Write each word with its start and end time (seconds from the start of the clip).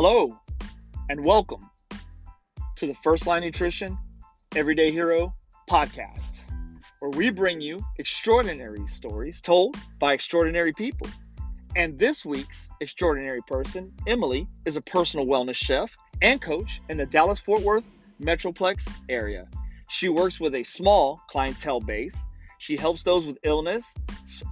Hello, 0.00 0.38
and 1.08 1.24
welcome 1.24 1.68
to 2.76 2.86
the 2.86 2.94
First 3.02 3.26
Line 3.26 3.42
Nutrition 3.42 3.98
Everyday 4.54 4.92
Hero 4.92 5.34
podcast, 5.68 6.44
where 7.00 7.10
we 7.10 7.30
bring 7.30 7.60
you 7.60 7.84
extraordinary 7.98 8.86
stories 8.86 9.40
told 9.40 9.76
by 9.98 10.12
extraordinary 10.12 10.72
people. 10.72 11.08
And 11.74 11.98
this 11.98 12.24
week's 12.24 12.70
extraordinary 12.80 13.40
person, 13.48 13.92
Emily, 14.06 14.46
is 14.64 14.76
a 14.76 14.80
personal 14.82 15.26
wellness 15.26 15.56
chef 15.56 15.90
and 16.22 16.40
coach 16.40 16.80
in 16.88 16.98
the 16.98 17.06
Dallas 17.06 17.40
Fort 17.40 17.62
Worth 17.62 17.88
Metroplex 18.22 18.88
area. 19.08 19.48
She 19.88 20.08
works 20.08 20.38
with 20.38 20.54
a 20.54 20.62
small 20.62 21.20
clientele 21.28 21.80
base. 21.80 22.24
She 22.58 22.76
helps 22.76 23.02
those 23.02 23.26
with 23.26 23.38
illness 23.42 23.96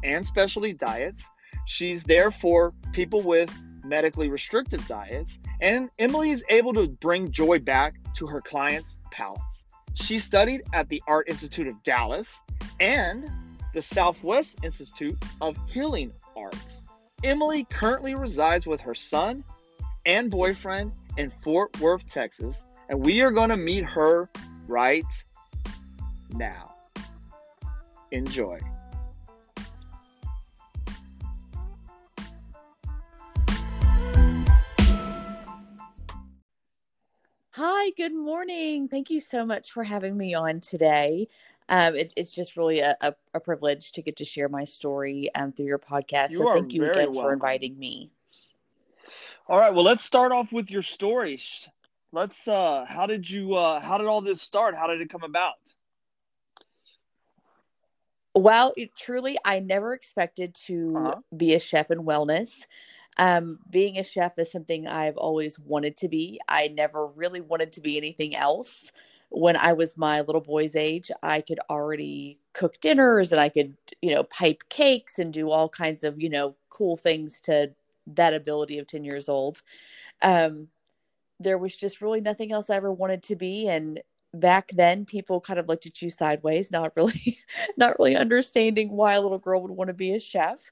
and 0.03 0.27
specialty 0.27 0.73
diets. 0.73 1.31
She's 1.67 2.03
there 2.03 2.33
for 2.33 2.73
people 2.93 3.23
with 3.23 3.49
medically 3.89 4.29
restrictive 4.29 4.87
diets, 4.87 5.39
and 5.61 5.91
Emily 5.99 6.31
is 6.31 6.45
able 6.49 6.73
to 6.75 6.89
bring 6.89 7.31
joy 7.31 7.59
back 7.59 7.95
to 8.15 8.27
her 8.27 8.41
clients' 8.41 8.99
palates. 9.11 9.65
She 9.95 10.19
studied 10.19 10.63
at 10.73 10.89
the 10.89 11.03
Art 11.07 11.29
Institute 11.29 11.67
of 11.67 11.83
Dallas 11.83 12.41
and 12.81 13.31
the 13.73 13.83
Southwest 13.83 14.59
Institute 14.63 15.17
of 15.41 15.57
Healing 15.69 16.13
Arts. 16.37 16.85
Emily 17.25 17.65
currently 17.65 18.15
resides 18.15 18.67
with 18.67 18.81
her 18.83 18.95
son 18.95 19.43
and 20.05 20.31
boyfriend 20.31 20.93
in 21.17 21.33
Fort 21.43 21.79
Worth, 21.81 22.07
Texas, 22.07 22.65
and 22.89 23.05
we 23.05 23.23
are 23.23 23.31
going 23.31 23.51
to 23.51 23.57
meet 23.57 23.85
her 23.85 24.29
right 24.69 25.05
now. 26.31 26.75
Enjoy. 28.13 28.61
Hi, 37.59 37.91
good 37.97 38.15
morning. 38.15 38.87
Thank 38.87 39.09
you 39.09 39.19
so 39.19 39.47
much 39.47 39.73
for 39.73 39.83
having 39.83 40.15
me 40.15 40.35
on 40.35 40.61
today. 40.61 41.27
Um, 41.71 41.95
it, 41.95 42.13
it's 42.15 42.35
just 42.35 42.55
really 42.55 42.81
a, 42.81 42.95
a, 43.01 43.15
a, 43.33 43.41
privilege 43.41 43.93
to 43.93 44.03
get 44.03 44.17
to 44.17 44.27
share 44.27 44.51
my 44.51 44.65
story 44.65 45.31
um, 45.35 45.53
through 45.53 45.65
your 45.65 45.79
podcast. 45.79 46.33
You 46.33 46.37
so 46.37 46.53
thank 46.53 46.75
you 46.75 46.85
again 46.85 47.13
welcome. 47.13 47.23
for 47.23 47.33
inviting 47.33 47.79
me. 47.79 48.11
All 49.49 49.59
right. 49.59 49.73
Well, 49.73 49.85
let's 49.85 50.05
start 50.05 50.33
off 50.33 50.53
with 50.53 50.71
your 50.71 50.83
story. 50.83 51.41
Let's. 52.13 52.47
Uh, 52.47 52.85
how 52.87 53.07
did 53.07 53.29
you? 53.29 53.55
Uh, 53.55 53.81
how 53.81 53.97
did 53.97 54.07
all 54.07 54.21
this 54.21 54.43
start? 54.43 54.77
How 54.77 54.87
did 54.87 55.01
it 55.01 55.09
come 55.09 55.23
about? 55.23 55.55
Well, 58.35 58.75
it, 58.77 58.95
truly, 58.95 59.39
I 59.47 59.61
never 59.61 59.95
expected 59.95 60.55
to 60.67 60.95
uh-huh. 60.95 61.15
be 61.35 61.55
a 61.55 61.59
chef 61.59 61.91
in 61.91 62.01
wellness. 62.01 62.67
Um, 63.19 63.59
being 63.71 63.99
a 63.99 64.05
chef 64.05 64.39
is 64.39 64.53
something 64.53 64.87
I've 64.87 65.17
always 65.17 65.59
wanted 65.59 65.97
to 65.99 66.09
be. 66.09 66.41
I 66.49 66.69
never 66.69 67.07
really 67.07 67.41
wanted 67.41 67.73
to 67.73 67.81
be 67.81 67.97
anything 67.97 68.37
else. 68.37 68.93
When 69.31 69.57
I 69.57 69.73
was 69.73 69.97
my 69.97 70.21
little 70.21 70.41
boy's 70.41 70.77
age, 70.77 71.11
I 71.23 71.41
could 71.41 71.59
already 71.71 72.39
cook 72.53 72.81
dinners 72.81 73.33
and 73.33 73.41
I 73.41 73.49
could, 73.49 73.77
you 74.03 74.15
know, 74.15 74.23
pipe 74.25 74.63
cakes 74.69 75.19
and 75.19 75.33
do 75.33 75.51
all 75.51 75.69
kinds 75.69 76.05
of, 76.05 76.21
you 76.21 76.29
know, 76.31 76.57
cool 76.69 76.97
things 76.97 77.41
to 77.43 77.73
that 78.07 78.35
ability 78.35 78.79
of 78.79 78.87
10 78.87 79.05
years 79.05 79.29
old. 79.29 79.63
Um, 80.23 80.69
there 81.41 81.59
was 81.59 81.77
just 81.77 82.01
really 82.01 82.21
nothing 82.21 82.53
else 82.53 82.71
I 82.71 82.77
ever 82.77 82.93
wanted 82.93 83.23
to 83.25 83.37
be. 83.37 83.69
And 83.69 84.01
back 84.35 84.69
then 84.75 85.05
people 85.05 85.41
kind 85.41 85.59
of 85.59 85.69
looked 85.69 85.87
at 85.87 86.01
you 86.03 86.11
sideways, 86.11 86.71
not 86.71 86.93
really, 86.97 87.39
not 87.77 87.99
really 87.99 88.17
understanding 88.17 88.91
why 88.91 89.15
a 89.15 89.21
little 89.21 89.39
girl 89.39 89.63
would 89.63 89.71
want 89.71 89.89
to 89.89 89.95
be 89.95 90.15
a 90.15 90.21
chef. 90.21 90.71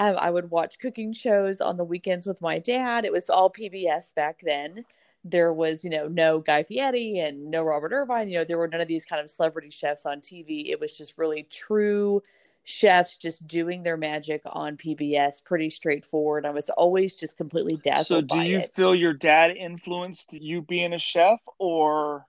Um, 0.00 0.16
I 0.18 0.30
would 0.30 0.50
watch 0.50 0.78
cooking 0.78 1.12
shows 1.12 1.60
on 1.60 1.76
the 1.76 1.84
weekends 1.84 2.26
with 2.26 2.40
my 2.40 2.58
dad. 2.58 3.04
It 3.04 3.12
was 3.12 3.28
all 3.28 3.50
PBS 3.50 4.14
back 4.14 4.40
then. 4.42 4.86
There 5.24 5.52
was, 5.52 5.84
you 5.84 5.90
know, 5.90 6.08
no 6.08 6.38
Guy 6.38 6.62
Fieri 6.62 7.18
and 7.18 7.50
no 7.50 7.62
Robert 7.62 7.92
Irvine. 7.92 8.30
You 8.30 8.38
know, 8.38 8.44
there 8.44 8.56
were 8.56 8.66
none 8.66 8.80
of 8.80 8.88
these 8.88 9.04
kind 9.04 9.20
of 9.20 9.28
celebrity 9.28 9.68
chefs 9.68 10.06
on 10.06 10.22
TV. 10.22 10.70
It 10.70 10.80
was 10.80 10.96
just 10.96 11.18
really 11.18 11.46
true 11.50 12.22
chefs 12.64 13.18
just 13.18 13.46
doing 13.46 13.82
their 13.82 13.98
magic 13.98 14.40
on 14.46 14.78
PBS. 14.78 15.44
Pretty 15.44 15.68
straightforward. 15.68 16.46
I 16.46 16.50
was 16.50 16.70
always 16.70 17.14
just 17.14 17.36
completely 17.36 17.76
dazzled. 17.76 18.30
So, 18.30 18.38
do 18.38 18.40
you 18.40 18.60
it. 18.60 18.74
feel 18.74 18.94
your 18.94 19.12
dad 19.12 19.50
influenced 19.50 20.32
you 20.32 20.62
being 20.62 20.94
a 20.94 20.98
chef, 20.98 21.40
or? 21.58 22.26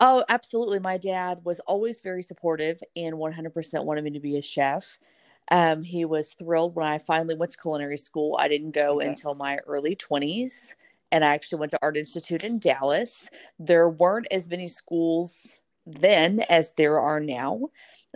Oh, 0.00 0.24
absolutely. 0.30 0.78
My 0.78 0.96
dad 0.96 1.40
was 1.44 1.60
always 1.60 2.00
very 2.00 2.22
supportive 2.22 2.80
and 2.96 3.16
100% 3.16 3.84
wanted 3.84 4.02
me 4.04 4.10
to 4.12 4.20
be 4.20 4.38
a 4.38 4.42
chef. 4.42 4.98
Um, 5.50 5.82
he 5.82 6.06
was 6.06 6.32
thrilled 6.32 6.74
when 6.74 6.86
I 6.86 6.98
finally 6.98 7.34
went 7.34 7.52
to 7.52 7.58
culinary 7.58 7.98
school. 7.98 8.36
I 8.40 8.48
didn't 8.48 8.70
go 8.70 8.96
okay. 8.96 9.08
until 9.08 9.34
my 9.34 9.58
early 9.66 9.96
20s, 9.96 10.76
and 11.12 11.24
I 11.24 11.34
actually 11.34 11.58
went 11.58 11.72
to 11.72 11.78
Art 11.82 11.96
Institute 11.96 12.44
in 12.44 12.58
Dallas. 12.58 13.28
There 13.58 13.88
weren't 13.88 14.28
as 14.30 14.48
many 14.48 14.68
schools 14.68 15.62
then 15.84 16.40
as 16.48 16.74
there 16.74 17.00
are 17.00 17.20
now. 17.20 17.68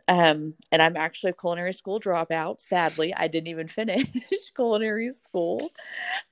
Um, 0.09 0.55
and 0.71 0.81
I'm 0.81 0.97
actually 0.97 1.31
a 1.31 1.35
culinary 1.35 1.73
school 1.73 2.01
dropout. 2.01 2.61
Sadly, 2.61 3.13
I 3.15 3.29
didn't 3.29 3.49
even 3.49 3.69
finish 3.69 4.07
culinary 4.55 5.11
school. 5.11 5.71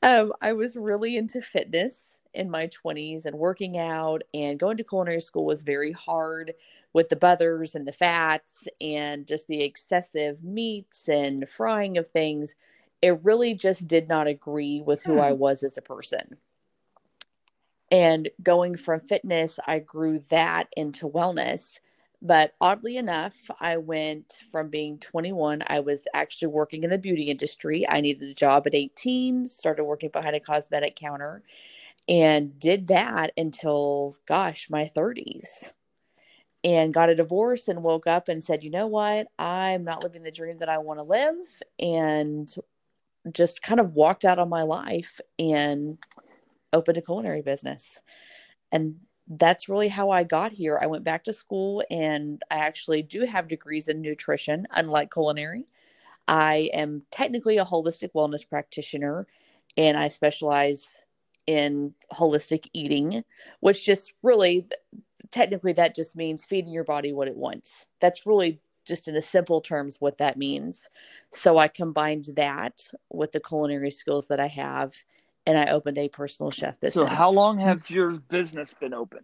Um, 0.03 0.33
I 0.41 0.53
was 0.53 0.77
really 0.77 1.17
into 1.17 1.43
fitness 1.43 2.22
in 2.35 2.51
my 2.51 2.69
20s 2.69 3.25
and 3.27 3.39
working 3.39 3.79
out 3.79 4.23
and 4.33 4.59
going 4.59 4.77
to 4.77 4.85
culinary 4.85 5.21
school 5.21 5.45
was 5.45 5.63
very 5.63 5.93
hard 5.93 6.55
with 6.93 7.09
the 7.09 7.17
butters 7.17 7.75
and 7.75 7.87
the 7.87 7.93
fats 7.93 8.69
and 8.81 9.27
just 9.27 9.47
the 9.47 9.63
excessive 9.63 10.43
meats 10.45 11.09
and 11.09 11.49
frying 11.49 11.97
of 11.97 12.09
things. 12.09 12.55
It 13.01 13.23
really 13.23 13.55
just 13.55 13.89
did 13.89 14.09
not 14.09 14.27
agree 14.27 14.83
with 14.85 15.03
who 15.03 15.15
hmm. 15.15 15.21
i 15.21 15.33
was 15.33 15.63
as 15.63 15.79
a 15.79 15.83
person. 15.83 16.37
And 17.91 18.31
going 18.43 18.77
from 18.77 19.01
fitness 19.01 19.59
i 19.67 19.79
grew 19.79 20.21
that 20.31 20.69
into 20.77 21.09
wellness. 21.09 21.79
But 22.25 22.55
oddly 22.61 22.97
enough 22.99 23.37
i 23.61 23.77
went 23.79 24.43
from 24.51 24.69
being 24.69 24.99
21 24.99 25.63
i 25.67 25.81
was 25.81 26.07
actually 26.15 26.49
working 26.49 26.83
in 26.83 26.91
the 26.91 26.99
beauty 26.99 27.25
industry. 27.25 27.89
I 27.89 28.01
needed 28.01 28.31
a 28.31 28.35
job 28.35 28.67
at 28.67 28.75
18 28.75 29.47
started 29.47 29.85
working 29.85 30.11
behind 30.11 30.37
a 30.37 30.41
cosmetic 30.41 30.95
counter 30.95 31.43
and 32.09 32.59
did 32.59 32.89
that 32.89 33.33
until 33.37 34.17
gosh 34.27 34.69
my 34.71 34.85
30s 34.85 35.75
and 36.65 36.95
got 36.95 37.09
a 37.09 37.15
divorce 37.15 37.69
and 37.69 37.83
woke 37.83 38.07
up 38.07 38.29
and 38.29 38.43
said 38.43 38.63
you 38.63 38.71
know 38.71 38.87
what? 38.87 39.29
I'm 39.39 39.85
not 39.85 40.03
living 40.03 40.23
the 40.23 40.31
dream 40.31 40.59
that 40.59 40.69
i 40.69 40.79
want 40.79 40.99
to 40.99 41.05
live 41.05 41.37
and 41.79 42.53
just 43.33 43.63
kind 43.63 43.81
of 43.81 43.95
walked 43.95 44.25
out 44.25 44.39
on 44.39 44.49
my 44.49 44.63
life 44.63 45.21
and 45.39 45.99
opened 46.73 46.99
a 46.99 47.03
culinary 47.03 47.43
business. 47.43 48.03
And 48.73 48.97
that's 49.29 49.69
really 49.69 49.89
how 49.89 50.11
i 50.11 50.25
got 50.25 50.53
here. 50.53 50.79
I 50.83 50.87
went 50.87 51.05
back 51.05 51.25
to 51.25 51.33
school 51.33 51.83
and 51.91 52.43
i 52.51 52.57
actually 52.57 53.03
do 53.03 53.25
have 53.25 53.49
degrees 53.49 53.89
in 53.89 54.01
nutrition 54.01 54.67
unlike 54.71 55.13
culinary. 55.13 55.65
I 56.29 56.71
am 56.73 57.03
technically 57.11 57.59
a 57.59 57.65
holistic 57.65 58.13
wellness 58.15 58.49
practitioner 58.49 59.27
and 59.77 59.97
i 59.97 60.09
specialize 60.09 61.07
in 61.47 61.95
holistic 62.13 62.69
eating, 62.73 63.25
which 63.61 63.85
just 63.85 64.15
really 64.23 64.67
technically 65.31 65.73
that 65.73 65.95
just 65.95 66.17
means 66.17 66.45
feeding 66.45 66.73
your 66.73 66.85
body 66.85 67.13
what 67.13 67.29
it 67.29 67.37
wants. 67.37 67.87
That's 68.01 68.27
really 68.27 68.61
just 68.85 69.09
in 69.09 69.17
a 69.17 69.23
simple 69.23 69.61
terms 69.61 69.99
what 70.01 70.19
that 70.19 70.37
means. 70.37 70.89
So 71.31 71.59
I 71.59 71.69
combined 71.69 72.27
that 72.37 72.81
with 73.11 73.33
the 73.33 73.41
culinary 73.41 73.91
skills 73.91 74.29
that 74.29 74.41
I 74.41 74.49
have 74.49 74.93
and 75.47 75.59
I 75.59 75.67
opened 75.67 75.99
a 75.99 76.09
personal 76.09 76.51
chef 76.51 76.79
business. 76.81 77.11
So 77.11 77.15
how 77.15 77.31
long 77.31 77.59
have 77.59 77.91
your 77.91 78.11
business 78.11 78.73
been 78.73 78.95
open? 78.95 79.21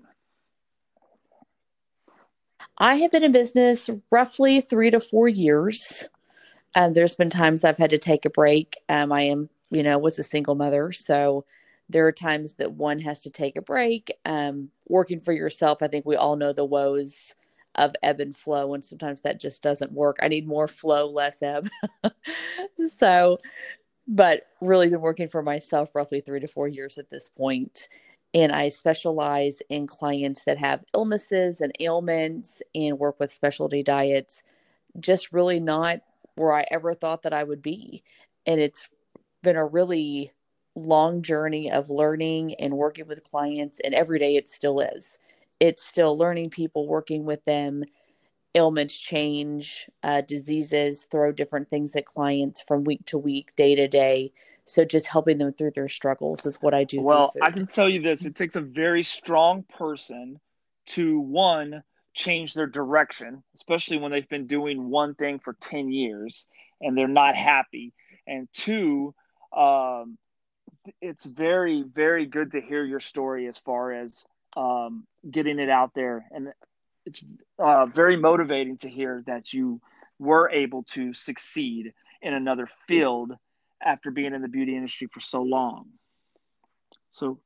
I 2.76 2.96
have 2.96 3.12
been 3.12 3.24
in 3.24 3.32
business 3.32 3.90
roughly 4.10 4.60
three 4.60 4.90
to 4.90 5.00
four 5.00 5.28
years. 5.28 6.08
Um, 6.74 6.92
there's 6.92 7.14
been 7.14 7.30
times 7.30 7.64
I've 7.64 7.78
had 7.78 7.90
to 7.90 7.98
take 7.98 8.24
a 8.24 8.30
break. 8.30 8.76
Um, 8.88 9.12
I 9.12 9.22
am, 9.22 9.48
you 9.70 9.82
know, 9.82 9.98
was 9.98 10.18
a 10.18 10.24
single 10.24 10.54
mother, 10.54 10.92
so 10.92 11.44
there 11.88 12.06
are 12.06 12.12
times 12.12 12.54
that 12.54 12.72
one 12.72 12.98
has 13.00 13.22
to 13.22 13.30
take 13.30 13.56
a 13.56 13.62
break. 13.62 14.12
Um, 14.24 14.70
working 14.88 15.18
for 15.18 15.32
yourself, 15.32 15.82
I 15.82 15.88
think 15.88 16.04
we 16.04 16.16
all 16.16 16.36
know 16.36 16.52
the 16.52 16.64
woes 16.64 17.34
of 17.74 17.92
ebb 18.02 18.20
and 18.20 18.36
flow, 18.36 18.74
and 18.74 18.84
sometimes 18.84 19.22
that 19.22 19.40
just 19.40 19.62
doesn't 19.62 19.92
work. 19.92 20.18
I 20.20 20.28
need 20.28 20.46
more 20.46 20.68
flow, 20.68 21.08
less 21.08 21.42
ebb. 21.42 21.68
so, 22.88 23.38
but 24.06 24.46
really 24.60 24.88
been 24.88 25.00
working 25.00 25.28
for 25.28 25.42
myself 25.42 25.94
roughly 25.94 26.20
three 26.20 26.40
to 26.40 26.48
four 26.48 26.68
years 26.68 26.98
at 26.98 27.08
this 27.08 27.28
point. 27.28 27.88
And 28.34 28.52
I 28.52 28.68
specialize 28.68 29.62
in 29.70 29.86
clients 29.86 30.44
that 30.44 30.58
have 30.58 30.84
illnesses 30.94 31.60
and 31.60 31.72
ailments 31.80 32.62
and 32.74 32.98
work 32.98 33.18
with 33.18 33.32
specialty 33.32 33.82
diets, 33.82 34.42
just 35.00 35.32
really 35.32 35.60
not 35.60 36.00
where 36.34 36.52
I 36.52 36.66
ever 36.70 36.92
thought 36.92 37.22
that 37.22 37.32
I 37.32 37.44
would 37.44 37.62
be. 37.62 38.02
And 38.44 38.60
it's 38.60 38.88
been 39.42 39.56
a 39.56 39.64
really 39.64 40.32
long 40.74 41.22
journey 41.22 41.70
of 41.70 41.90
learning 41.90 42.54
and 42.54 42.74
working 42.74 43.06
with 43.06 43.24
clients 43.24 43.80
and 43.80 43.94
every 43.94 44.18
day 44.18 44.36
it 44.36 44.46
still 44.46 44.80
is 44.80 45.18
it's 45.60 45.82
still 45.82 46.16
learning 46.16 46.50
people 46.50 46.86
working 46.86 47.24
with 47.24 47.44
them 47.44 47.82
ailments 48.54 48.98
change 48.98 49.90
uh, 50.02 50.20
diseases 50.20 51.06
throw 51.10 51.32
different 51.32 51.68
things 51.68 51.96
at 51.96 52.06
clients 52.06 52.62
from 52.62 52.84
week 52.84 53.04
to 53.04 53.18
week 53.18 53.54
day 53.56 53.74
to 53.74 53.88
day 53.88 54.30
So 54.68 54.84
just 54.84 55.06
helping 55.06 55.38
them 55.38 55.54
through 55.54 55.70
their 55.70 55.88
struggles 55.88 56.44
is 56.44 56.56
what 56.60 56.74
I 56.74 56.84
do. 56.84 57.00
Well, 57.00 57.32
I 57.40 57.50
can 57.50 57.66
tell 57.66 57.88
you 57.88 58.02
this: 58.02 58.26
it 58.26 58.34
takes 58.34 58.54
a 58.54 58.60
very 58.60 59.02
strong 59.02 59.62
person 59.62 60.38
to 60.88 61.18
one 61.20 61.82
change 62.12 62.52
their 62.52 62.66
direction, 62.66 63.42
especially 63.54 63.96
when 63.96 64.12
they've 64.12 64.28
been 64.28 64.46
doing 64.46 64.90
one 64.90 65.14
thing 65.14 65.38
for 65.38 65.54
ten 65.54 65.90
years 65.90 66.46
and 66.82 66.96
they're 66.96 67.08
not 67.08 67.34
happy, 67.34 67.94
and 68.26 68.46
two. 68.52 69.14
Um, 69.56 70.18
it's 71.00 71.24
very 71.24 71.82
very 71.82 72.26
good 72.26 72.52
to 72.52 72.60
hear 72.60 72.84
your 72.84 73.00
story 73.00 73.46
as 73.46 73.58
far 73.58 73.92
as 73.92 74.24
um, 74.56 75.06
getting 75.30 75.58
it 75.58 75.68
out 75.68 75.92
there. 75.94 76.26
And 76.30 76.52
it's 77.06 77.24
uh, 77.58 77.86
very 77.86 78.16
motivating 78.16 78.76
to 78.78 78.88
hear 78.88 79.22
that 79.26 79.52
you 79.52 79.80
were 80.18 80.50
able 80.50 80.82
to 80.82 81.14
succeed 81.14 81.92
in 82.22 82.34
another 82.34 82.66
field 82.66 83.32
after 83.82 84.10
being 84.10 84.34
in 84.34 84.42
the 84.42 84.48
beauty 84.48 84.74
industry 84.76 85.08
for 85.12 85.20
so 85.20 85.42
long. 85.42 85.86
So. 87.10 87.38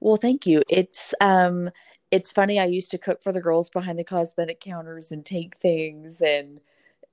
Well 0.00 0.16
thank 0.16 0.46
you. 0.46 0.62
It's 0.68 1.14
um 1.20 1.70
it's 2.10 2.30
funny 2.30 2.60
i 2.60 2.64
used 2.64 2.92
to 2.92 2.98
cook 2.98 3.22
for 3.22 3.32
the 3.32 3.40
girls 3.40 3.68
behind 3.68 3.98
the 3.98 4.04
cosmetic 4.04 4.60
counters 4.60 5.10
and 5.10 5.26
take 5.26 5.56
things 5.56 6.20
and 6.20 6.60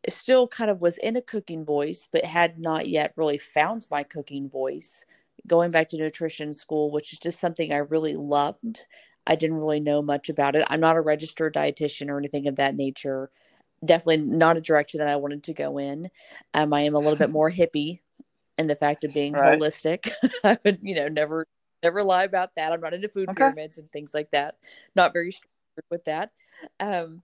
still 0.10 0.48
kind 0.48 0.70
of 0.70 0.82
was 0.82 0.98
in 0.98 1.16
a 1.16 1.22
cooking 1.22 1.66
voice, 1.66 2.08
but 2.12 2.26
had 2.26 2.60
not 2.60 2.88
yet 2.88 3.14
really 3.16 3.38
found 3.38 3.88
my 3.92 4.04
cooking 4.04 4.50
voice. 4.50 5.06
Going 5.48 5.72
back 5.72 5.90
to 5.90 5.98
nutrition 5.98 6.54
school, 6.54 6.92
which 6.92 7.14
is 7.14 7.20
just 7.20 7.40
something 7.40 7.72
I 7.72 7.78
really 7.78 8.16
loved. 8.16 8.86
I 9.26 9.36
didn't 9.36 9.58
really 9.58 9.80
know 9.80 10.02
much 10.02 10.30
about 10.30 10.56
it. 10.56 10.66
I'm 10.70 10.80
not 10.80 10.96
a 10.96 11.02
registered 11.02 11.54
dietitian 11.54 12.10
or 12.10 12.18
anything 12.18 12.48
of 12.48 12.56
that 12.58 12.76
nature. 12.76 13.32
Definitely 13.84 14.18
not 14.18 14.58
a 14.58 14.62
direction 14.62 15.00
that 15.00 15.08
I 15.08 15.16
wanted 15.16 15.44
to 15.44 15.54
go 15.54 15.78
in. 15.78 16.10
Um, 16.54 16.74
I 16.74 16.82
am 16.82 16.96
a 16.96 17.00
little 17.00 17.18
bit 17.18 17.32
more 17.32 17.50
hippie 17.50 18.00
in 18.58 18.68
the 18.68 18.76
fact 18.76 19.04
of 19.04 19.14
being 19.14 19.34
right. 19.34 19.60
holistic. 19.60 20.12
I 20.44 20.58
would, 20.64 20.80
you 20.82 20.96
know, 20.96 21.08
never 21.08 21.48
never 21.84 22.04
lie 22.04 22.24
about 22.24 22.56
that. 22.56 22.72
I'm 22.72 22.82
not 22.82 22.94
into 22.94 23.08
food 23.08 23.30
okay. 23.30 23.38
pyramids 23.38 23.78
and 23.78 23.92
things 23.92 24.14
like 24.14 24.32
that. 24.32 24.58
Not 24.96 25.14
very 25.14 25.34
with 25.90 26.06
that. 26.06 26.32
Um, 26.80 27.24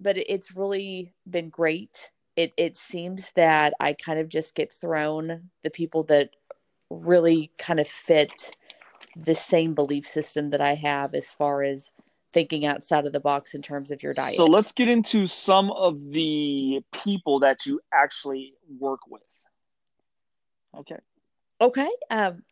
but 0.00 0.16
it's 0.16 0.54
really 0.54 1.12
been 1.28 1.48
great 1.48 2.10
it 2.36 2.52
it 2.56 2.76
seems 2.76 3.32
that 3.32 3.72
I 3.80 3.94
kind 3.94 4.18
of 4.18 4.28
just 4.28 4.54
get 4.54 4.72
thrown 4.72 5.50
the 5.62 5.70
people 5.70 6.04
that 6.04 6.30
really 6.90 7.50
kind 7.58 7.80
of 7.80 7.88
fit 7.88 8.54
the 9.16 9.34
same 9.34 9.74
belief 9.74 10.06
system 10.06 10.50
that 10.50 10.60
I 10.60 10.74
have 10.74 11.14
as 11.14 11.32
far 11.32 11.62
as 11.62 11.90
thinking 12.32 12.66
outside 12.66 13.06
of 13.06 13.14
the 13.14 13.20
box 13.20 13.54
in 13.54 13.62
terms 13.62 13.90
of 13.90 14.02
your 14.02 14.12
diet. 14.12 14.36
So 14.36 14.44
let's 14.44 14.72
get 14.72 14.88
into 14.88 15.26
some 15.26 15.70
of 15.70 16.10
the 16.10 16.82
people 16.92 17.40
that 17.40 17.64
you 17.64 17.80
actually 17.92 18.52
work 18.78 19.00
with. 19.08 19.22
Okay. 20.76 20.98
Okay. 21.60 21.88
Um, 22.10 22.42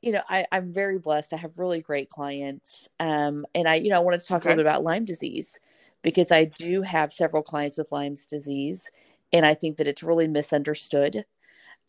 you 0.00 0.12
know, 0.12 0.22
I, 0.28 0.46
I'm 0.52 0.72
very 0.72 0.98
blessed. 0.98 1.32
I 1.32 1.38
have 1.38 1.58
really 1.58 1.80
great 1.80 2.08
clients. 2.08 2.88
Um, 3.00 3.44
and 3.52 3.66
I, 3.66 3.76
you 3.76 3.90
know, 3.90 3.96
I 3.96 4.00
wanted 4.00 4.20
to 4.20 4.26
talk 4.26 4.42
okay. 4.42 4.48
a 4.48 4.52
little 4.52 4.64
bit 4.64 4.70
about 4.70 4.84
Lyme 4.84 5.04
disease 5.04 5.58
because 6.02 6.30
I 6.30 6.44
do 6.44 6.82
have 6.82 7.12
several 7.12 7.42
clients 7.42 7.78
with 7.78 7.90
Lyme's 7.90 8.26
disease 8.26 8.90
and 9.32 9.46
I 9.46 9.54
think 9.54 9.76
that 9.76 9.86
it's 9.86 10.02
really 10.02 10.28
misunderstood. 10.28 11.24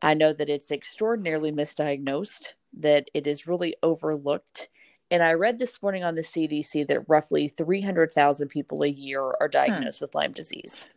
I 0.02 0.14
know 0.14 0.34
that 0.34 0.50
it's 0.50 0.72
extraordinarily 0.72 1.52
misdiagnosed, 1.52 2.54
that 2.80 3.10
it 3.14 3.28
is 3.28 3.48
really 3.48 3.76
overlooked. 3.84 4.70
And 5.12 5.24
I 5.24 5.34
read 5.34 5.60
this 5.60 5.82
morning 5.82 6.04
on 6.04 6.16
the 6.16 6.22
CDC 6.22 6.88
that 6.88 7.08
roughly 7.08 7.48
300,000 7.48 8.48
people 8.48 8.84
a 8.84 8.88
year 8.88 9.22
are 9.22 9.48
hmm. 9.48 9.52
diagnosed 9.52 10.00
hmm. 10.00 10.06
with 10.06 10.16
Lyme 10.16 10.32
disease. 10.32 10.90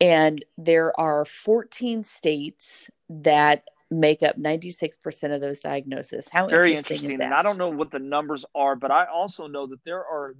And 0.00 0.44
there 0.56 0.98
are 0.98 1.24
14 1.24 2.02
states 2.02 2.90
that 3.08 3.64
make 3.90 4.22
up 4.22 4.36
96% 4.36 5.34
of 5.34 5.40
those 5.40 5.60
diagnoses. 5.60 6.28
How 6.30 6.46
Very 6.46 6.70
interesting, 6.70 6.96
interesting. 6.96 7.10
is 7.12 7.18
that? 7.18 7.24
And 7.26 7.34
I 7.34 7.42
don't 7.42 7.58
know 7.58 7.70
what 7.70 7.90
the 7.90 7.98
numbers 7.98 8.44
are, 8.54 8.76
but 8.76 8.90
I 8.90 9.06
also 9.06 9.46
know 9.46 9.66
that 9.66 9.82
there 9.84 10.04
are 10.04 10.34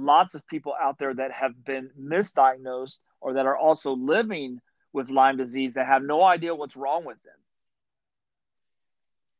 lots 0.00 0.34
of 0.34 0.46
people 0.46 0.74
out 0.80 0.98
there 0.98 1.14
that 1.14 1.32
have 1.32 1.64
been 1.64 1.90
misdiagnosed 2.00 3.00
or 3.20 3.34
that 3.34 3.46
are 3.46 3.56
also 3.56 3.92
living 3.92 4.60
with 4.92 5.10
Lyme 5.10 5.36
disease 5.36 5.74
that 5.74 5.86
have 5.86 6.02
no 6.02 6.22
idea 6.22 6.54
what's 6.54 6.76
wrong 6.76 7.04
with 7.04 7.22
them. 7.22 7.34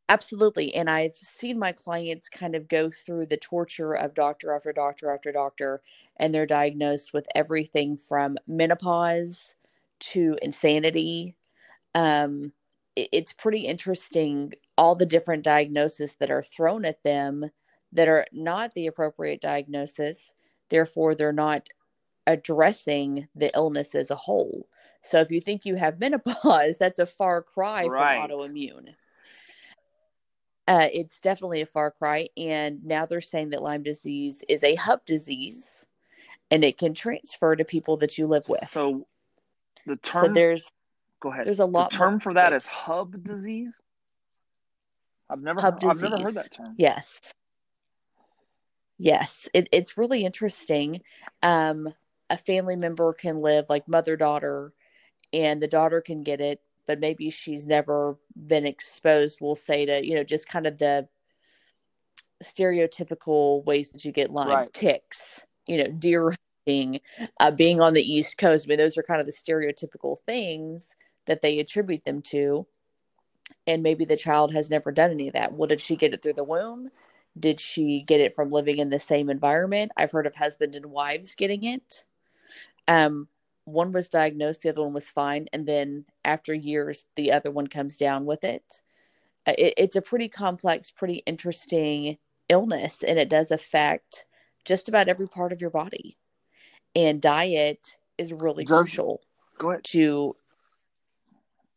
Absolutely. 0.09 0.75
And 0.75 0.91
I've 0.91 1.15
seen 1.15 1.57
my 1.57 1.71
clients 1.71 2.29
kind 2.29 2.57
of 2.57 2.67
go 2.67 2.91
through 2.91 3.27
the 3.27 3.37
torture 3.37 3.93
of 3.93 4.13
doctor 4.13 4.53
after 4.53 4.73
doctor 4.73 5.13
after 5.13 5.31
doctor, 5.31 5.83
and 6.17 6.35
they're 6.35 6.47
diagnosed 6.47 7.13
with 7.15 7.27
everything 7.35 7.97
from 7.97 8.37
menopause 8.45 9.55
to 10.01 10.37
insanity. 10.43 11.37
Um, 11.95 12.53
it's 12.97 13.33
pretty 13.33 13.67
interesting 13.67 14.53
all 14.77 14.97
the 14.97 15.07
different 15.07 15.45
diagnoses 15.45 16.17
that 16.17 16.31
are 16.31 16.43
thrown 16.43 16.85
at 16.85 17.05
them 17.05 17.51
that 17.93 18.09
are 18.09 18.27
not 18.33 18.75
the 18.75 18.89
appropriate 18.89 19.41
diagnosis. 19.41 20.35
Therefore, 20.71 21.15
they're 21.15 21.33
not 21.33 21.69
addressing 22.27 23.29
the 23.35 23.51
illness 23.55 23.95
as 23.95 24.11
a 24.11 24.17
whole. 24.17 24.69
So 25.03 25.21
if 25.21 25.31
you 25.31 25.41
think 25.41 25.65
you 25.65 25.77
have 25.77 26.01
menopause, 26.01 26.79
that's 26.79 26.99
a 26.99 27.07
far 27.07 27.43
cry 27.43 27.87
right. 27.87 28.29
from 28.29 28.39
autoimmune. 28.39 28.95
Uh, 30.69 30.87
it's 30.93 31.21
definitely 31.21 31.61
a 31.61 31.67
far 31.67 31.91
cry. 31.91 32.29
And 32.37 32.85
now 32.85 33.05
they're 33.05 33.21
saying 33.21 33.51
that 33.51 33.63
Lyme 33.63 33.83
disease 33.83 34.45
is 34.49 34.63
a 34.63 34.77
hub 34.77 35.05
disease 35.05 35.87
and 36.51 36.63
it 36.63 36.79
can 36.79 36.95
transfer 36.95 37.57
to 37.57 37.65
people 37.65 37.97
that 37.99 38.19
you 38.19 38.27
live 38.27 38.49
with. 38.49 38.69
So 38.69 39.07
the 39.87 39.97
term 39.97 40.27
so 40.27 40.33
there's 40.33 40.71
go 41.21 41.33
ahead. 41.33 41.47
There's 41.47 41.59
a 41.59 41.67
lot 41.67 41.91
the 41.91 41.97
term 41.97 42.21
for 42.21 42.35
that 42.35 42.53
is 42.53 42.67
hub 42.67 43.23
disease. 43.25 43.81
I've 45.29 45.43
never 45.43 45.61
hub 45.61 45.83
I've 45.85 46.01
never 46.01 46.19
heard 46.19 46.35
that 46.35 46.53
term. 46.53 46.75
Yes. 46.77 47.35
Yes, 49.03 49.49
it, 49.55 49.67
it's 49.73 49.97
really 49.97 50.25
interesting. 50.25 51.01
Um, 51.43 51.89
a 52.29 52.37
family 52.37 52.77
member 52.77 53.13
can 53.13 53.41
live 53.41 53.65
like 53.69 53.89
mother 53.89 54.17
daughter 54.17 54.73
and 55.33 55.61
the 55.61 55.69
daughter 55.69 56.01
can 56.01 56.23
get 56.23 56.41
it 56.41 56.61
but 56.87 57.01
maybe 57.01 57.31
she's 57.31 57.67
never 57.67 58.17
been 58.47 58.67
exposed 58.67 59.39
we'll 59.41 59.55
say 59.55 59.85
to 59.85 60.07
you 60.07 60.15
know 60.15 60.25
just 60.25 60.49
kind 60.49 60.67
of 60.67 60.79
the 60.79 61.09
stereotypical 62.43 63.65
ways 63.65 63.91
that 63.91 64.05
you 64.05 64.13
get 64.13 64.31
lyme 64.31 64.49
right. 64.49 64.73
ticks 64.73 65.47
you 65.67 65.77
know 65.77 65.91
deer 65.91 66.35
hunting 66.67 67.01
uh, 67.41 67.51
being 67.51 67.81
on 67.81 67.95
the 67.95 68.03
east 68.03 68.39
coast 68.39 68.67
i 68.67 68.69
mean 68.69 68.79
those 68.79 68.97
are 68.97 69.03
kind 69.03 69.21
of 69.21 69.27
the 69.27 69.33
stereotypical 69.33 70.17
things 70.27 70.95
that 71.27 71.43
they 71.43 71.59
attribute 71.59 72.05
them 72.05 72.23
to 72.23 72.67
and 73.67 73.83
maybe 73.83 74.05
the 74.05 74.17
child 74.17 74.53
has 74.53 74.71
never 74.71 74.91
done 74.91 75.11
any 75.11 75.27
of 75.27 75.35
that 75.35 75.53
well 75.53 75.67
did 75.67 75.81
she 75.81 75.97
get 75.97 76.15
it 76.15 76.23
through 76.23 76.33
the 76.33 76.45
womb 76.45 76.91
did 77.39 77.61
she 77.61 78.03
get 78.03 78.21
it 78.21 78.35
from 78.35 78.51
living 78.51 78.79
in 78.79 78.91
the 78.91 78.99
same 78.99 79.31
environment? 79.31 79.93
I've 79.97 80.13
heard 80.13 80.27
of 80.27 80.35
husband 80.35 80.75
and 80.75 80.87
wives 80.87 81.35
getting 81.35 81.65
it. 81.65 82.07
Um, 82.89 83.29
one 83.65 83.93
was 83.93 84.09
diagnosed, 84.09 84.63
the 84.63 84.71
other 84.71 84.83
one 84.83 84.93
was 84.93 85.11
fine, 85.11 85.47
and 85.53 85.67
then 85.67 86.07
after 86.25 86.53
years, 86.53 87.05
the 87.17 87.31
other 87.31 87.51
one 87.51 87.69
comes 87.69 87.97
down 87.97 88.25
with 88.25 88.43
it. 88.43 88.83
Uh, 89.47 89.53
it 89.57 89.75
it's 89.77 89.97
a 89.97 90.03
pretty 90.03 90.29
complex, 90.29 90.91
pretty 90.91 91.23
interesting 91.27 92.19
illness, 92.49 93.03
and 93.03 93.19
it 93.19 93.29
does 93.29 93.51
affect 93.51 94.27
just 94.65 94.89
about 94.89 95.09
every 95.09 95.29
part 95.29 95.53
of 95.53 95.61
your 95.61 95.71
body. 95.71 96.17
And 96.97 97.21
diet 97.23 97.97
is 98.19 98.33
really 98.33 98.65
does, 98.65 98.87
crucial 98.87 99.21
to 99.85 100.35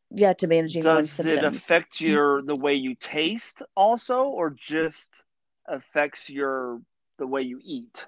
yeah 0.09 0.33
to 0.33 0.47
managing 0.47 0.81
does 0.81 1.19
it 1.19 1.43
affect 1.43 2.01
your 2.01 2.41
the 2.41 2.55
way 2.55 2.73
you 2.73 2.95
taste 2.95 3.61
also 3.75 4.23
or 4.23 4.49
just 4.49 5.23
affects 5.67 6.29
your 6.29 6.81
the 7.17 7.27
way 7.27 7.41
you 7.41 7.59
eat 7.63 8.07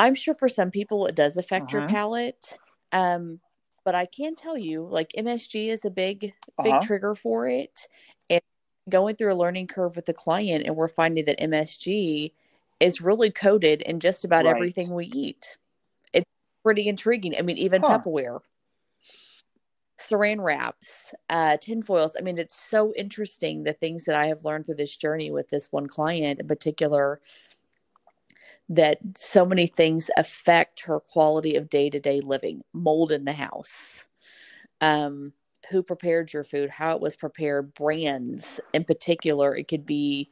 I'm 0.00 0.14
sure 0.14 0.34
for 0.34 0.48
some 0.48 0.70
people 0.70 1.06
it 1.06 1.14
does 1.14 1.36
affect 1.36 1.74
uh-huh. 1.74 1.80
your 1.80 1.88
palate. 1.88 2.58
Um, 2.90 3.40
but 3.84 3.94
I 3.94 4.06
can 4.06 4.34
tell 4.34 4.56
you, 4.56 4.86
like 4.86 5.12
MSG 5.16 5.68
is 5.68 5.84
a 5.84 5.90
big, 5.90 6.20
big 6.62 6.74
uh-huh. 6.74 6.80
trigger 6.80 7.14
for 7.14 7.48
it. 7.48 7.86
And 8.30 8.40
going 8.88 9.16
through 9.16 9.32
a 9.32 9.36
learning 9.36 9.66
curve 9.66 9.96
with 9.96 10.06
the 10.06 10.14
client, 10.14 10.64
and 10.66 10.74
we're 10.74 10.88
finding 10.88 11.26
that 11.26 11.38
MSG 11.38 12.32
is 12.78 13.00
really 13.02 13.30
coded 13.30 13.82
in 13.82 14.00
just 14.00 14.24
about 14.24 14.46
right. 14.46 14.54
everything 14.54 14.94
we 14.94 15.06
eat. 15.06 15.58
It's 16.14 16.26
pretty 16.62 16.88
intriguing. 16.88 17.34
I 17.38 17.42
mean, 17.42 17.58
even 17.58 17.82
huh. 17.82 17.98
Tupperware, 17.98 18.40
saran 20.00 20.42
wraps, 20.42 21.14
uh, 21.28 21.56
tinfoils. 21.58 22.16
I 22.18 22.22
mean, 22.22 22.38
it's 22.38 22.60
so 22.60 22.92
interesting 22.94 23.62
the 23.62 23.72
things 23.72 24.04
that 24.04 24.16
I 24.16 24.26
have 24.26 24.44
learned 24.44 24.66
through 24.66 24.76
this 24.76 24.96
journey 24.96 25.30
with 25.30 25.50
this 25.50 25.70
one 25.70 25.86
client 25.86 26.40
in 26.40 26.46
particular 26.46 27.20
that 28.68 28.98
so 29.16 29.44
many 29.44 29.66
things 29.66 30.10
affect 30.16 30.84
her 30.84 31.00
quality 31.00 31.56
of 31.56 31.68
day 31.68 31.90
to 31.90 32.00
day 32.00 32.20
living. 32.20 32.62
Mold 32.72 33.12
in 33.12 33.24
the 33.24 33.32
house, 33.32 34.08
um, 34.80 35.32
who 35.70 35.82
prepared 35.82 36.32
your 36.32 36.44
food, 36.44 36.70
how 36.70 36.94
it 36.94 37.02
was 37.02 37.16
prepared, 37.16 37.74
brands 37.74 38.60
in 38.72 38.84
particular. 38.84 39.54
It 39.54 39.68
could 39.68 39.84
be, 39.84 40.30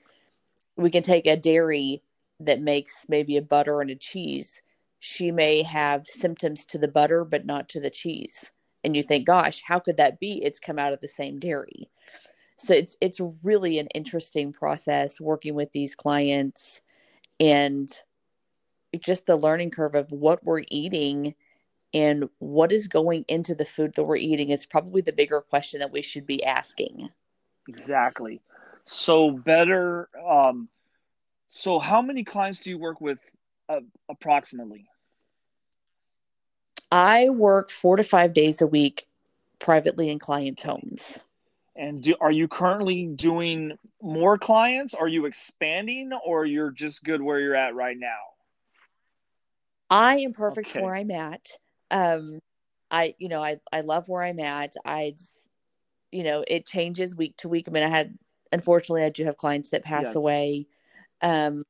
we 0.77 0.91
can 0.91 1.03
take 1.03 1.27
a 1.27 1.37
dairy 1.37 2.03
that 2.41 2.63
makes 2.63 3.07
maybe 3.09 3.37
a 3.37 3.43
butter 3.43 3.81
and 3.81 3.91
a 3.91 3.97
cheese. 3.97 4.63
She 5.01 5.31
may 5.31 5.63
have 5.63 6.07
symptoms 6.07 6.65
to 6.67 6.79
the 6.79 6.89
butter, 6.89 7.25
but 7.25 7.45
not 7.45 7.69
to 7.71 7.81
the 7.81 7.91
cheese. 7.91 8.53
And 8.85 8.97
you 8.97 9.03
think 9.03 9.27
gosh 9.27 9.63
how 9.67 9.79
could 9.79 9.97
that 9.97 10.21
be? 10.21 10.43
It's 10.43 10.61
come 10.61 10.79
out 10.79 10.93
of 10.93 11.01
the 11.01 11.09
same 11.09 11.39
dairy. 11.39 11.89
So 12.57 12.75
it's 12.75 12.97
it's 13.01 13.21
really 13.43 13.79
an 13.79 13.87
interesting 13.89 14.53
process 14.53 15.21
working 15.21 15.55
with 15.55 15.73
these 15.73 15.95
clients 15.95 16.83
and 17.39 17.89
just 18.99 19.27
the 19.27 19.37
learning 19.37 19.71
curve 19.71 19.95
of 19.95 20.11
what 20.11 20.43
we're 20.45 20.65
eating 20.69 21.35
and 21.95 22.29
what 22.39 22.73
is 22.73 22.89
going 22.89 23.25
into 23.29 23.55
the 23.55 23.65
food 23.65 23.95
that 23.95 24.05
we're 24.05 24.17
eating 24.17 24.49
is 24.49 24.67
probably 24.67 25.03
the 25.03 25.13
bigger 25.13 25.41
question 25.41 25.81
that 25.81 25.93
we 25.93 26.03
should 26.03 26.27
be 26.27 26.45
asking. 26.45 27.09
Exactly. 27.69 28.41
So 28.85 29.31
better 29.31 30.09
um 30.29 30.69
so 31.47 31.79
how 31.79 32.03
many 32.03 32.25
clients 32.25 32.61
do 32.61 32.71
you 32.71 32.79
work 32.79 33.01
with 33.01 33.21
uh, 33.69 33.81
approximately 34.09 34.87
i 36.91 37.29
work 37.29 37.71
four 37.71 37.97
to 37.97 38.05
five 38.05 38.33
days 38.33 38.61
a 38.61 38.67
week 38.67 39.07
privately 39.59 40.09
in 40.09 40.19
client 40.19 40.61
homes 40.61 41.25
and 41.79 42.03
do, 42.03 42.17
are 42.21 42.33
you 42.33 42.49
currently 42.49 43.07
doing 43.07 43.79
more 44.03 44.37
clients? 44.37 44.95
Are 44.95 45.07
you 45.07 45.27
expanding 45.27 46.11
or 46.27 46.45
you're 46.45 46.73
just 46.73 47.05
good 47.05 47.23
where 47.23 47.39
you're 47.39 47.55
at 47.55 47.77
right 47.77 47.97
now? 47.97 48.19
I 49.89 50.17
am 50.17 50.33
perfect 50.33 50.71
okay. 50.71 50.83
where 50.83 50.97
I'm 50.97 51.13
at. 51.13 51.49
Um, 51.93 52.41
I, 52.91 53.15
you 53.19 53.29
know, 53.29 53.43
I, 53.43 53.61
I 53.73 53.83
love 53.83 54.09
where 54.09 54.25
I'm 54.25 54.41
at. 54.41 54.75
I, 54.85 55.15
you 56.11 56.25
know, 56.25 56.45
it 56.49 56.67
changes 56.67 57.15
week 57.15 57.37
to 57.39 57.49
week. 57.49 57.69
I 57.69 57.71
mean, 57.71 57.85
I 57.85 57.89
had, 57.89 58.19
unfortunately, 58.51 59.05
I 59.05 59.11
do 59.11 59.25
have 59.25 59.37
clients 59.37 59.71
that 59.71 59.85
pass 59.85 60.07
yes. 60.07 60.17
away. 60.17 60.67
Um, 61.23 61.65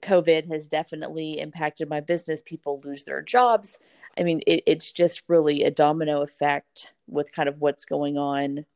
COVID 0.00 0.48
has 0.50 0.68
definitely 0.68 1.38
impacted 1.38 1.88
my 1.88 2.00
business. 2.00 2.42
People 2.44 2.80
lose 2.84 3.04
their 3.04 3.22
jobs. 3.22 3.80
I 4.18 4.24
mean, 4.24 4.40
it, 4.46 4.62
it's 4.66 4.92
just 4.92 5.22
really 5.28 5.62
a 5.62 5.70
domino 5.70 6.22
effect 6.22 6.94
with 7.06 7.34
kind 7.34 7.48
of 7.48 7.60
what's 7.60 7.84
going 7.84 8.18
on 8.18 8.66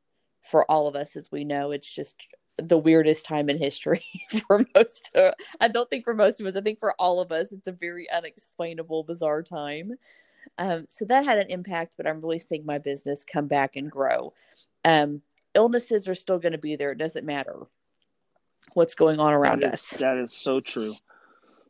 for 0.42 0.70
all 0.70 0.87
of 0.87 0.94
us 0.94 1.16
as 1.16 1.30
we 1.32 1.44
know. 1.44 1.73
It's 1.73 1.92
just 1.92 2.16
the 2.58 2.78
weirdest 2.78 3.26
time 3.26 3.49
in 3.50 3.58
history 3.58 4.04
for 4.46 4.64
most 4.75 5.14
uh, 5.14 5.32
i 5.61 5.68
don't 5.68 5.90
think 5.90 6.04
for 6.04 6.14
most 6.14 6.40
of 6.40 6.46
us 6.46 6.56
i 6.56 6.61
think 6.61 6.78
for 6.78 6.94
all 6.99 7.20
of 7.20 7.30
us 7.30 7.52
it's 7.52 7.68
a 7.68 7.73
very 7.73 8.11
unexplainable 8.11 9.04
bizarre 9.04 9.42
time. 9.42 9.92
Um, 10.58 10.87
so 10.88 11.04
that 11.04 11.25
had 11.25 11.38
an 11.38 11.50
impact 11.50 11.94
but 11.99 12.06
i'm 12.06 12.20
really 12.20 12.38
seeing 12.38 12.64
my 12.64 12.78
business 12.78 13.25
come 13.25 13.46
back 13.46 13.76
and 13.76 13.90
grow. 13.90 14.32
Um, 14.85 15.20
illnesses 15.54 16.08
are 16.08 16.14
still 16.14 16.38
going 16.38 16.52
to 16.52 16.58
be 16.58 16.76
there. 16.76 16.92
It 16.92 16.99
doesn't 16.99 17.26
matter 17.26 17.62
what's 18.75 18.94
going 18.94 19.18
on 19.18 19.35
around 19.35 19.62
that 19.62 19.75
is, 19.75 19.92
us. 19.92 19.99
that 19.99 20.16
is 20.16 20.32
so 20.32 20.61
true 20.61 20.94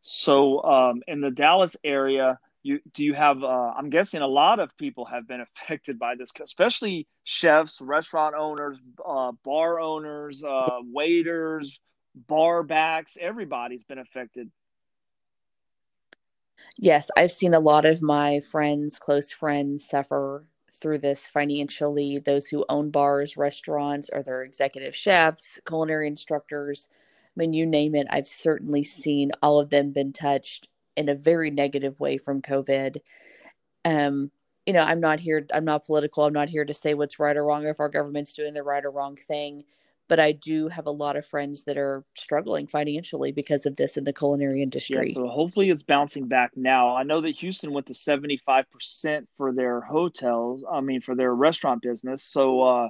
so 0.09 0.63
um, 0.63 1.03
in 1.09 1.21
the 1.21 1.33
dallas 1.33 1.77
area 1.83 2.39
you 2.63 2.79
do 2.95 3.05
you 3.05 3.13
have 3.13 3.43
uh, 3.43 3.73
i'm 3.77 3.91
guessing 3.91 4.23
a 4.23 4.27
lot 4.27 4.61
of 4.61 4.71
people 4.77 5.05
have 5.05 5.27
been 5.27 5.41
affected 5.57 5.99
by 5.99 6.15
this 6.15 6.31
especially 6.43 7.09
chefs 7.25 7.81
restaurant 7.81 8.35
owners 8.37 8.79
uh, 9.05 9.33
bar 9.45 9.81
owners 9.81 10.45
uh, 10.45 10.79
waiters 10.93 11.81
bar 12.29 12.63
backs 12.63 13.19
everybody's 13.21 13.85
been 13.85 13.99
affected. 13.99 14.51
Yes 16.79 17.11
i've 17.17 17.33
seen 17.33 17.53
a 17.53 17.61
lot 17.61 17.85
of 17.85 18.01
my 18.01 18.41
friends 18.41 18.99
close 18.99 19.33
friends 19.33 19.87
suffer 19.87 20.45
through 20.71 20.99
this 20.99 21.29
financially. 21.29 22.19
Those 22.19 22.49
who 22.49 22.65
own 22.69 22.91
bars 22.91 23.37
restaurants 23.37 24.11
or 24.13 24.23
their 24.23 24.43
executive 24.43 24.95
chefs 24.95 25.61
culinary 25.67 26.07
instructors 26.07 26.89
mean 27.37 27.53
you 27.53 27.67
name 27.67 27.95
it 27.95 28.07
i've 28.11 28.27
certainly 28.27 28.83
seen 28.83 29.31
all 29.43 29.61
of 29.61 29.71
them 29.71 29.93
been 29.93 30.13
touched 30.13 30.69
in 30.97 31.09
a 31.09 31.15
very 31.15 31.51
negative 31.51 32.01
way 32.01 32.17
from 32.17 32.43
COVID. 32.43 32.99
Um, 33.85 34.33
you 34.65 34.73
know, 34.73 34.81
I'm 34.81 35.01
not 35.01 35.21
here, 35.21 35.47
I'm 35.55 35.65
not 35.65 35.87
political. 35.87 36.25
I'm 36.25 36.33
not 36.33 36.49
here 36.49 36.65
to 36.65 36.75
say 36.75 36.95
what's 36.95 37.21
right 37.21 37.37
or 37.37 37.45
wrong 37.45 37.67
if 37.67 37.79
our 37.79 37.89
government's 37.89 38.33
doing 38.33 38.55
the 38.55 38.65
right 38.65 38.85
or 38.85 38.91
wrong 38.91 39.17
thing. 39.17 39.65
But 40.09 40.21
I 40.21 40.33
do 40.33 40.69
have 40.69 40.87
a 40.87 40.93
lot 40.93 41.17
of 41.17 41.27
friends 41.27 41.65
that 41.65 41.77
are 41.77 42.05
struggling 42.17 42.69
financially 42.69 43.33
because 43.33 43.67
of 43.67 43.75
this 43.75 43.97
in 43.97 44.05
the 44.05 44.13
culinary 44.13 44.63
industry. 44.63 45.09
Yeah, 45.09 45.15
so 45.15 45.27
hopefully 45.27 45.69
it's 45.69 45.83
bouncing 45.83 46.29
back 46.29 46.53
now. 46.55 46.97
I 46.97 47.03
know 47.03 47.21
that 47.21 47.35
Houston 47.37 47.73
went 47.73 47.87
to 47.87 47.93
75% 47.93 49.27
for 49.37 49.53
their 49.53 49.81
hotels, 49.81 50.65
I 50.71 50.81
mean, 50.81 51.01
for 51.01 51.17
their 51.17 51.35
restaurant 51.35 51.83
business. 51.83 52.23
So, 52.23 52.63
uh, 52.63 52.89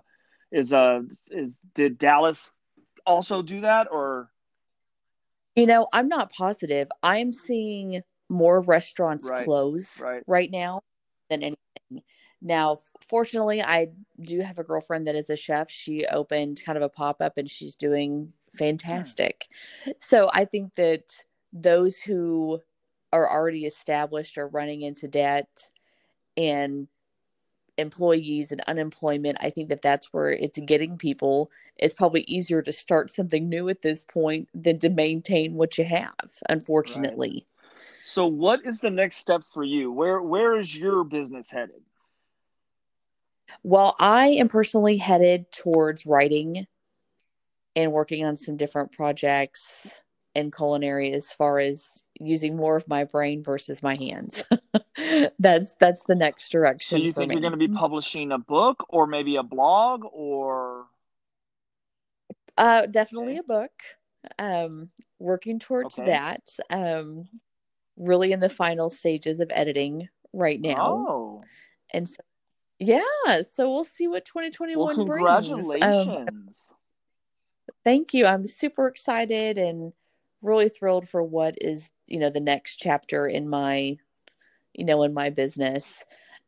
is 0.53 0.73
uh 0.73 1.01
is 1.29 1.61
did 1.75 1.99
Dallas 1.99 2.53
also 3.05 3.43
do 3.43 3.63
that 3.63 3.89
or 3.91 4.31
you 5.57 5.67
know, 5.67 5.89
I'm 5.93 6.09
not 6.09 6.33
positive. 6.33 6.89
I'm 7.03 7.33
seeing 7.33 8.03
more 8.29 8.61
restaurants 8.61 9.29
right. 9.29 9.45
close 9.45 10.01
right. 10.01 10.23
right 10.27 10.51
now 10.51 10.83
than 11.31 11.43
anything. 11.43 12.05
Now, 12.43 12.77
fortunately, 13.01 13.63
I 13.63 13.89
do 14.21 14.41
have 14.41 14.59
a 14.59 14.65
girlfriend 14.65 15.07
that 15.07 15.17
is 15.17 15.31
a 15.31 15.37
chef. 15.37 15.71
She 15.71 16.07
opened 16.07 16.61
kind 16.65 16.77
of 16.77 16.83
a 16.83 16.89
pop 16.89 17.21
up 17.21 17.39
and 17.39 17.49
she's 17.49 17.75
doing 17.75 18.33
fantastic. 18.57 19.47
Hmm. 19.85 19.93
So 19.99 20.31
I 20.33 20.45
think 20.45 20.75
that 20.75 21.05
those 21.53 21.99
who 21.99 22.61
are 23.13 23.31
already 23.31 23.65
established 23.65 24.37
are 24.37 24.49
running 24.49 24.83
into 24.83 25.09
debt 25.09 25.49
and 26.37 26.89
employees 27.79 28.51
and 28.53 28.61
unemployment 28.67 29.37
i 29.41 29.51
think 29.51 29.69
that 29.69 29.83
that's 29.83 30.13
where 30.13 30.31
it's 30.31 30.59
getting 30.61 30.97
people. 30.97 31.51
It's 31.77 31.95
probably 31.95 32.23
easier 32.23 32.63
to 32.63 32.73
start 32.73 33.11
something 33.11 33.49
new 33.49 33.69
at 33.69 33.83
this 33.83 34.05
point 34.05 34.49
than 34.55 34.79
to 34.79 34.89
maintain 34.89 35.55
what 35.55 35.77
you 35.77 35.85
have 35.85 36.15
unfortunately. 36.49 37.47
Right. 37.47 37.77
so 38.03 38.27
what 38.27 38.65
is 38.65 38.81
the 38.81 38.91
next 38.91 39.17
step 39.17 39.43
for 39.53 39.65
you? 39.65 39.93
Where 39.93 40.23
where 40.23 40.57
is 40.57 40.77
your 40.77 41.05
business 41.05 41.51
headed? 41.51 41.83
Well 43.63 43.95
i 43.99 44.29
am 44.29 44.49
personally 44.49 44.97
headed 44.97 45.53
towards 45.53 46.07
writing 46.07 46.67
and 47.75 47.93
working 47.93 48.25
on 48.25 48.37
some 48.37 48.57
different 48.57 48.91
projects 48.93 50.03
in 50.35 50.51
culinary 50.51 51.13
as 51.13 51.33
far 51.33 51.59
as 51.59 52.05
using 52.21 52.57
more 52.57 52.77
of 52.77 52.89
my 52.89 53.05
brain 53.05 53.43
versus 53.43 53.83
my 53.83 53.95
hands. 53.95 54.45
that's 55.39 55.75
that's 55.75 56.03
the 56.05 56.15
next 56.15 56.51
direction. 56.51 56.99
So 56.99 57.05
you 57.05 57.13
think 57.13 57.29
me. 57.29 57.35
you're 57.35 57.49
going 57.49 57.59
to 57.59 57.69
be 57.69 57.69
publishing 57.69 58.33
a 58.33 58.39
book 58.39 58.87
or 58.89 59.07
maybe 59.07 59.37
a 59.37 59.43
blog 59.43 60.05
or 60.13 60.87
uh 62.59 62.87
definitely 62.87 63.39
okay. 63.39 63.41
a 63.41 63.43
book. 63.43 63.71
Um 64.39 64.91
working 65.19 65.59
towards 65.59 65.99
okay. 65.99 66.11
that. 66.11 66.43
Um 66.71 67.25
really 67.97 68.33
in 68.33 68.41
the 68.41 68.49
final 68.49 68.89
stages 68.89 69.41
of 69.41 69.51
editing 69.55 70.09
right 70.33 70.61
now. 70.61 71.07
Oh. 71.09 71.43
And 71.93 72.07
so 72.07 72.23
yeah, 72.79 73.03
so 73.43 73.71
we'll 73.71 73.85
see 73.85 74.07
what 74.07 74.27
2021 74.27 74.77
well, 74.77 74.95
congratulations. 74.95 75.67
brings. 75.67 75.83
Congratulations. 75.83 76.73
Um, 76.73 76.77
thank 77.85 78.13
you. 78.13 78.27
I'm 78.27 78.45
super 78.45 78.87
excited 78.87 79.57
and 79.57 79.95
really 80.43 80.69
thrilled 80.69 81.09
for 81.09 81.23
what 81.23 81.57
is 81.61 81.91
you 82.07 82.19
know 82.19 82.31
the 82.31 82.41
next 82.41 82.77
chapter 82.77 83.27
in 83.27 83.49
my 83.49 83.97
you 84.75 84.85
know 84.85 85.03
in 85.03 85.15
my 85.15 85.31
business. 85.31 86.05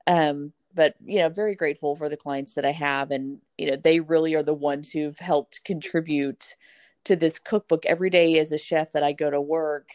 Um 0.06 0.52
but 0.74 0.94
you 1.04 1.18
know 1.18 1.28
very 1.28 1.54
grateful 1.54 1.96
for 1.96 2.08
the 2.08 2.16
clients 2.16 2.52
that 2.54 2.64
i 2.64 2.72
have 2.72 3.10
and 3.10 3.38
you 3.56 3.70
know 3.70 3.76
they 3.76 4.00
really 4.00 4.34
are 4.34 4.42
the 4.42 4.54
ones 4.54 4.90
who've 4.90 5.18
helped 5.18 5.64
contribute 5.64 6.56
to 7.04 7.16
this 7.16 7.38
cookbook. 7.38 7.86
Every 7.86 8.10
day 8.10 8.38
as 8.38 8.52
a 8.52 8.58
chef 8.58 8.92
that 8.92 9.02
i 9.02 9.12
go 9.12 9.30
to 9.30 9.40
work 9.40 9.88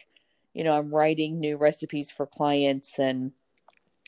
you 0.52 0.64
know 0.64 0.76
i'm 0.76 0.94
writing 0.94 1.38
new 1.40 1.56
recipes 1.56 2.10
for 2.10 2.26
clients 2.26 2.98
and 2.98 3.32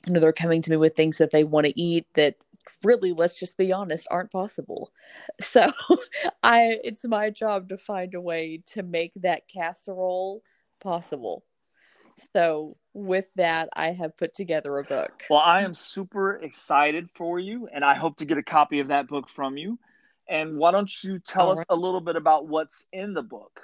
you 0.06 0.12
know 0.12 0.20
they're 0.20 0.32
coming 0.32 0.62
to 0.62 0.70
me 0.70 0.76
with 0.76 0.94
things 0.94 1.18
that 1.18 1.30
they 1.30 1.44
want 1.44 1.66
to 1.66 1.80
eat 1.80 2.06
that 2.14 2.36
really 2.82 3.12
let's 3.12 3.38
just 3.38 3.56
be 3.56 3.72
honest 3.72 4.08
aren't 4.10 4.30
possible. 4.32 4.92
So 5.40 5.70
i 6.42 6.78
it's 6.84 7.04
my 7.04 7.30
job 7.30 7.68
to 7.68 7.76
find 7.76 8.14
a 8.14 8.20
way 8.20 8.62
to 8.72 8.82
make 8.82 9.14
that 9.14 9.48
casserole 9.48 10.42
possible. 10.80 11.44
So 12.16 12.76
with 12.94 13.30
that 13.36 13.68
i 13.74 13.88
have 13.88 14.16
put 14.16 14.32
together 14.32 14.78
a 14.78 14.84
book. 14.84 15.24
Well 15.28 15.40
i 15.40 15.62
am 15.62 15.74
super 15.74 16.36
excited 16.36 17.10
for 17.14 17.38
you 17.38 17.68
and 17.72 17.84
i 17.84 17.94
hope 17.94 18.16
to 18.16 18.24
get 18.24 18.38
a 18.38 18.42
copy 18.42 18.80
of 18.80 18.88
that 18.88 19.06
book 19.06 19.28
from 19.28 19.56
you. 19.56 19.78
And 20.28 20.56
why 20.56 20.72
don't 20.72 20.90
you 21.04 21.18
tell 21.18 21.42
All 21.44 21.52
us 21.52 21.58
right. 21.58 21.66
a 21.68 21.76
little 21.76 22.00
bit 22.00 22.16
about 22.16 22.48
what's 22.48 22.86
in 22.92 23.12
the 23.14 23.22
book? 23.22 23.60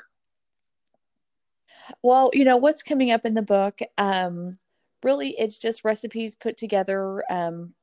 Well 2.03 2.31
you 2.35 2.45
know 2.45 2.59
what's 2.59 2.83
coming 2.83 3.11
up 3.11 3.25
in 3.25 3.35
the 3.35 3.43
book 3.43 3.81
um 3.97 4.53
really 5.03 5.31
it's 5.39 5.59
just 5.59 5.85
recipes 5.85 6.37
put 6.37 6.57
together 6.57 7.25
um 7.31 7.75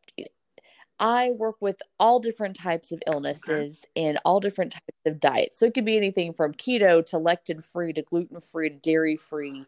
I 1.00 1.32
work 1.32 1.56
with 1.62 1.82
all 2.00 2.20
different 2.20 2.58
types 2.58 2.92
of 2.92 3.02
illnesses 3.08 3.86
okay. 3.96 4.08
and 4.08 4.20
all 4.26 4.40
different 4.40 4.74
types 4.74 5.06
of 5.06 5.20
diets. 5.20 5.58
So 5.58 5.66
it 5.66 5.74
could 5.74 5.86
be 5.86 5.98
anything 5.98 6.34
from 6.34 6.54
keto 6.54 7.06
to 7.08 7.18
lectin 7.18 7.64
free 7.64 7.94
to 7.94 8.02
gluten 8.02 8.42
free 8.42 8.70
to 8.70 8.76
dairy 8.76 9.16
free. 9.16 9.66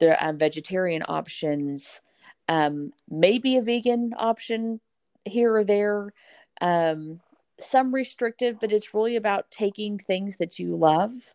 There 0.00 0.18
are 0.18 0.30
um, 0.30 0.38
vegetarian 0.38 1.02
options, 1.06 2.00
um, 2.48 2.92
maybe 3.08 3.56
a 3.56 3.62
vegan 3.62 4.14
option 4.16 4.80
here 5.24 5.54
or 5.54 5.64
there. 5.64 6.12
Um, 6.60 7.20
some 7.60 7.94
restrictive, 7.94 8.58
but 8.60 8.72
it's 8.72 8.94
really 8.94 9.16
about 9.16 9.50
taking 9.50 9.98
things 9.98 10.36
that 10.38 10.58
you 10.58 10.74
love 10.74 11.34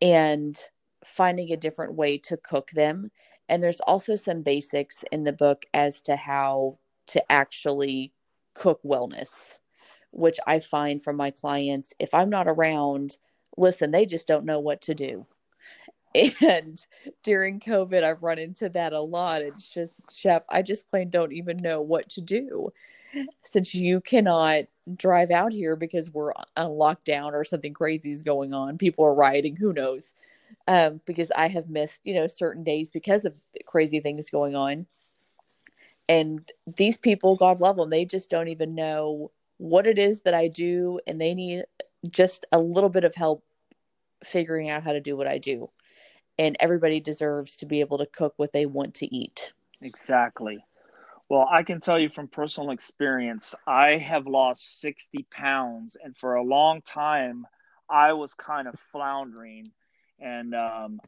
and 0.00 0.56
finding 1.04 1.52
a 1.52 1.56
different 1.56 1.94
way 1.94 2.18
to 2.18 2.36
cook 2.36 2.70
them. 2.70 3.10
And 3.48 3.62
there's 3.62 3.80
also 3.80 4.16
some 4.16 4.42
basics 4.42 5.04
in 5.10 5.24
the 5.24 5.32
book 5.32 5.66
as 5.74 6.00
to 6.02 6.16
how 6.16 6.78
to 7.08 7.32
actually 7.32 8.12
cook 8.54 8.80
wellness, 8.84 9.58
which 10.10 10.38
I 10.46 10.60
find 10.60 11.02
from 11.02 11.16
my 11.16 11.30
clients. 11.30 11.92
If 11.98 12.14
I'm 12.14 12.30
not 12.30 12.48
around, 12.48 13.16
listen, 13.56 13.90
they 13.90 14.06
just 14.06 14.26
don't 14.26 14.44
know 14.44 14.60
what 14.60 14.80
to 14.82 14.94
do. 14.94 15.26
And 16.14 16.84
during 17.22 17.60
COVID, 17.60 18.02
I've 18.02 18.22
run 18.22 18.38
into 18.38 18.68
that 18.70 18.92
a 18.92 19.00
lot. 19.00 19.42
It's 19.42 19.68
just, 19.68 20.16
Chef, 20.16 20.44
I 20.48 20.62
just 20.62 20.90
plain 20.90 21.10
don't 21.10 21.32
even 21.32 21.58
know 21.58 21.80
what 21.80 22.08
to 22.10 22.20
do 22.20 22.72
since 23.42 23.74
you 23.74 24.00
cannot 24.00 24.64
drive 24.96 25.30
out 25.30 25.52
here 25.52 25.76
because 25.76 26.10
we're 26.12 26.32
on 26.56 26.70
lockdown 26.70 27.32
or 27.32 27.44
something 27.44 27.74
crazy 27.74 28.10
is 28.10 28.22
going 28.22 28.52
on. 28.54 28.78
People 28.78 29.04
are 29.04 29.14
rioting, 29.14 29.56
who 29.56 29.72
knows? 29.72 30.14
Um, 30.66 31.00
because 31.06 31.30
I 31.36 31.48
have 31.48 31.68
missed, 31.68 32.00
you 32.04 32.14
know, 32.14 32.26
certain 32.26 32.64
days 32.64 32.90
because 32.90 33.24
of 33.24 33.38
crazy 33.66 34.00
things 34.00 34.30
going 34.30 34.54
on. 34.54 34.86
And 36.10 36.50
these 36.66 36.96
people, 36.96 37.36
God 37.36 37.60
love 37.60 37.76
them, 37.76 37.88
they 37.88 38.04
just 38.04 38.30
don't 38.30 38.48
even 38.48 38.74
know 38.74 39.30
what 39.58 39.86
it 39.86 39.96
is 39.96 40.22
that 40.22 40.34
I 40.34 40.48
do, 40.48 40.98
and 41.06 41.20
they 41.20 41.34
need 41.34 41.66
just 42.10 42.44
a 42.50 42.58
little 42.58 42.88
bit 42.88 43.04
of 43.04 43.14
help 43.14 43.44
figuring 44.24 44.68
out 44.68 44.82
how 44.82 44.92
to 44.92 45.00
do 45.00 45.16
what 45.16 45.28
I 45.28 45.38
do. 45.38 45.70
And 46.36 46.56
everybody 46.58 46.98
deserves 46.98 47.56
to 47.58 47.66
be 47.66 47.78
able 47.78 47.98
to 47.98 48.06
cook 48.06 48.34
what 48.38 48.52
they 48.52 48.66
want 48.66 48.94
to 48.94 49.14
eat. 49.14 49.52
Exactly. 49.82 50.64
Well, 51.28 51.46
I 51.48 51.62
can 51.62 51.78
tell 51.78 51.96
you 51.96 52.08
from 52.08 52.26
personal 52.26 52.72
experience, 52.72 53.54
I 53.68 53.90
have 53.98 54.26
lost 54.26 54.80
60 54.80 55.26
pounds, 55.30 55.96
and 56.02 56.16
for 56.16 56.34
a 56.34 56.42
long 56.42 56.82
time, 56.82 57.46
I 57.88 58.14
was 58.14 58.34
kind 58.34 58.66
of 58.66 58.74
floundering 58.90 59.66
and 60.18 60.56
um, 60.56 61.00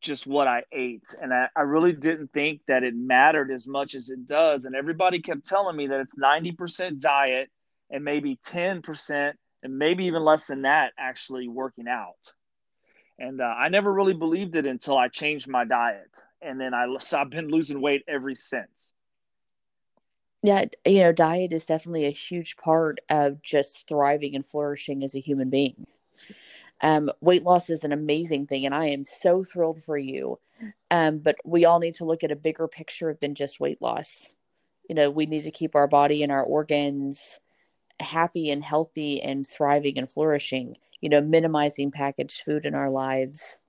just 0.00 0.26
what 0.26 0.46
I 0.46 0.64
ate. 0.72 1.14
And 1.20 1.32
I, 1.32 1.48
I, 1.54 1.62
really 1.62 1.92
didn't 1.92 2.32
think 2.32 2.62
that 2.68 2.82
it 2.82 2.94
mattered 2.94 3.50
as 3.50 3.66
much 3.66 3.94
as 3.94 4.08
it 4.10 4.26
does. 4.26 4.64
And 4.64 4.74
everybody 4.74 5.20
kept 5.20 5.44
telling 5.44 5.76
me 5.76 5.88
that 5.88 6.00
it's 6.00 6.16
90% 6.16 6.98
diet 7.00 7.50
and 7.90 8.04
maybe 8.04 8.38
10% 8.46 9.32
and 9.62 9.78
maybe 9.78 10.04
even 10.06 10.24
less 10.24 10.46
than 10.46 10.62
that 10.62 10.92
actually 10.98 11.48
working 11.48 11.88
out. 11.88 12.32
And 13.18 13.40
uh, 13.40 13.44
I 13.44 13.68
never 13.68 13.92
really 13.92 14.14
believed 14.14 14.56
it 14.56 14.66
until 14.66 14.96
I 14.96 15.08
changed 15.08 15.48
my 15.48 15.64
diet. 15.64 16.18
And 16.40 16.60
then 16.60 16.72
I, 16.72 16.86
so 17.00 17.18
I've 17.18 17.30
been 17.30 17.48
losing 17.48 17.80
weight 17.80 18.04
ever 18.08 18.34
since 18.34 18.92
yeah 20.42 20.64
you 20.86 21.00
know 21.00 21.12
diet 21.12 21.52
is 21.52 21.66
definitely 21.66 22.06
a 22.06 22.10
huge 22.10 22.56
part 22.56 22.98
of 23.08 23.42
just 23.42 23.86
thriving 23.86 24.34
and 24.34 24.46
flourishing 24.46 25.02
as 25.02 25.14
a 25.14 25.20
human 25.20 25.50
being 25.50 25.86
um, 26.82 27.10
weight 27.20 27.42
loss 27.44 27.70
is 27.70 27.84
an 27.84 27.92
amazing 27.92 28.46
thing 28.46 28.64
and 28.64 28.74
i 28.74 28.86
am 28.86 29.04
so 29.04 29.44
thrilled 29.44 29.82
for 29.82 29.98
you. 29.98 30.38
Um, 30.90 31.18
but 31.18 31.36
we 31.44 31.64
all 31.64 31.78
need 31.78 31.94
to 31.94 32.04
look 32.04 32.22
at 32.22 32.32
a 32.32 32.36
bigger 32.36 32.68
picture 32.68 33.16
than 33.18 33.34
just 33.34 33.60
weight 33.60 33.80
loss. 33.80 34.36
You 34.88 34.94
know 34.94 35.10
we 35.10 35.26
need 35.26 35.42
to 35.42 35.50
keep 35.50 35.74
our 35.74 35.88
body 35.88 36.22
and 36.22 36.32
our 36.32 36.44
organs 36.44 37.40
happy 38.00 38.50
and 38.50 38.64
healthy 38.64 39.20
and 39.22 39.46
thriving 39.46 39.98
and 39.98 40.10
flourishing 40.10 40.76
you 41.00 41.08
know 41.08 41.20
minimizing 41.20 41.90
packaged 41.90 42.42
food 42.42 42.64
in 42.66 42.74
our 42.74 42.90
lives. 42.90 43.60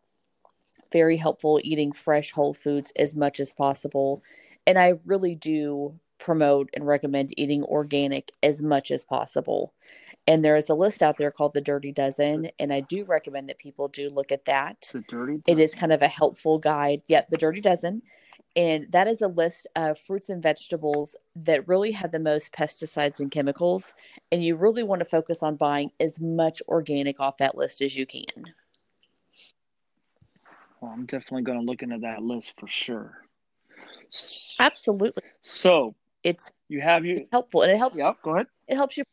Very 0.91 1.17
helpful 1.17 1.59
eating 1.63 1.91
fresh 1.91 2.31
whole 2.31 2.53
foods 2.53 2.91
as 2.97 3.15
much 3.15 3.39
as 3.39 3.53
possible. 3.53 4.23
And 4.67 4.77
i 4.77 4.93
really 5.05 5.35
do 5.35 5.99
promote 6.21 6.69
and 6.73 6.87
recommend 6.87 7.37
eating 7.37 7.63
organic 7.63 8.31
as 8.41 8.61
much 8.61 8.91
as 8.91 9.03
possible. 9.03 9.73
And 10.27 10.45
there 10.45 10.55
is 10.55 10.69
a 10.69 10.75
list 10.75 11.01
out 11.01 11.17
there 11.17 11.31
called 11.31 11.53
the 11.53 11.61
Dirty 11.61 11.91
Dozen, 11.91 12.51
and 12.59 12.71
I 12.71 12.79
do 12.79 13.03
recommend 13.03 13.49
that 13.49 13.57
people 13.57 13.87
do 13.89 14.09
look 14.09 14.31
at 14.31 14.45
that. 14.45 14.89
The 14.93 15.01
Dirty 15.01 15.37
Dozen. 15.39 15.43
It 15.47 15.59
is 15.59 15.75
kind 15.75 15.91
of 15.91 16.01
a 16.01 16.07
helpful 16.07 16.59
guide. 16.59 17.01
Yep, 17.07 17.29
the 17.29 17.37
Dirty 17.37 17.59
Dozen. 17.59 18.03
And 18.55 18.91
that 18.91 19.07
is 19.07 19.21
a 19.21 19.27
list 19.27 19.65
of 19.75 19.97
fruits 19.97 20.29
and 20.29 20.43
vegetables 20.43 21.15
that 21.35 21.67
really 21.67 21.91
have 21.91 22.11
the 22.11 22.19
most 22.19 22.51
pesticides 22.51 23.19
and 23.19 23.31
chemicals. 23.31 23.93
And 24.31 24.43
you 24.43 24.57
really 24.57 24.83
want 24.83 24.99
to 24.99 25.05
focus 25.05 25.41
on 25.41 25.55
buying 25.55 25.91
as 25.99 26.19
much 26.19 26.61
organic 26.67 27.19
off 27.19 27.37
that 27.37 27.57
list 27.57 27.81
as 27.81 27.95
you 27.95 28.05
can. 28.05 28.53
Well, 30.81 30.91
I'm 30.91 31.05
definitely 31.05 31.43
going 31.43 31.59
to 31.59 31.65
look 31.65 31.81
into 31.81 31.99
that 31.99 32.21
list 32.21 32.59
for 32.59 32.67
sure. 32.67 33.21
Absolutely. 34.59 35.23
So, 35.41 35.95
it's 36.23 36.51
you 36.69 36.81
have 36.81 37.05
you 37.05 37.17
helpful 37.31 37.61
and 37.63 37.71
it 37.71 37.77
helps 37.77 37.97
yep 37.97 38.17
go 38.23 38.35
ahead. 38.35 38.47
it 38.67 38.75
helps 38.75 38.97
you 38.97 39.03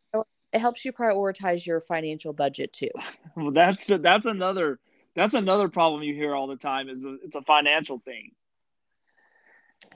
it 0.53 0.61
helps 0.61 0.85
you 0.85 0.93
prioritize 0.93 1.67
your 1.67 1.81
financial 1.81 2.33
budget 2.33 2.73
too. 2.73 2.91
Well 3.37 3.53
that's 3.53 3.87
that's 3.87 4.27
another 4.27 4.81
that's 5.15 5.35
another 5.35 5.69
problem 5.69 6.03
you 6.03 6.15
hear 6.15 6.35
all 6.35 6.49
the 6.49 6.57
time 6.57 6.89
is 6.89 7.07
it's 7.25 7.37
a 7.37 7.43
financial 7.43 7.99
thing. 7.99 8.33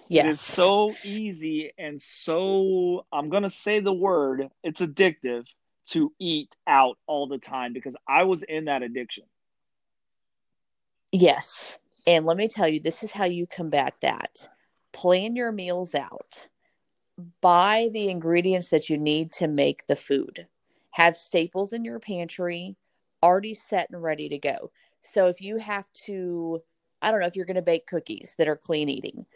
Yes. 0.09 0.35
it's 0.35 0.41
so 0.41 0.93
easy 1.05 1.73
and 1.77 2.01
so 2.01 3.05
i'm 3.13 3.31
gonna 3.31 3.49
say 3.49 3.81
the 3.81 3.93
word 3.93 4.49
it's 4.63 4.81
addictive 4.81 5.45
to 5.87 6.13
eat 6.21 6.55
out 6.69 6.99
all 7.07 7.27
the 7.27 7.39
time 7.39 7.73
because 7.73 7.97
i 8.07 8.23
was 8.23 8.45
in 8.45 8.67
that 8.67 8.83
addiction. 8.83 9.25
Yes. 11.11 11.79
And 12.07 12.25
let 12.25 12.37
me 12.37 12.49
tell 12.49 12.67
you 12.67 12.81
this 12.81 13.03
is 13.03 13.13
how 13.13 13.27
you 13.27 13.47
combat 13.47 13.95
that. 14.01 14.49
Plan 14.93 15.37
your 15.37 15.53
meals 15.53 15.95
out 15.95 16.49
buy 17.41 17.89
the 17.93 18.09
ingredients 18.09 18.69
that 18.71 18.89
you 18.89 18.99
need 18.99 19.33
to 19.33 19.49
make 19.49 19.87
the 19.87 19.97
food. 19.97 20.47
Have 20.93 21.17
staples 21.17 21.73
in 21.73 21.85
your 21.85 21.99
pantry 21.99 22.77
already 23.23 23.55
set 23.55 23.91
and 23.91 24.03
ready 24.03 24.29
to 24.29 24.39
go. 24.39 24.71
So 25.01 25.29
if 25.29 25.41
you 25.41 25.59
have 25.59 25.91
to, 26.05 26.63
I 27.01 27.11
don't 27.11 27.21
know, 27.21 27.27
if 27.27 27.37
you're 27.37 27.47
going 27.47 27.57
to 27.57 27.63
bake 27.63 27.87
cookies 27.87 28.35
that 28.39 28.49
are 28.49 28.57
clean 28.57 28.89
eating, 28.89 29.27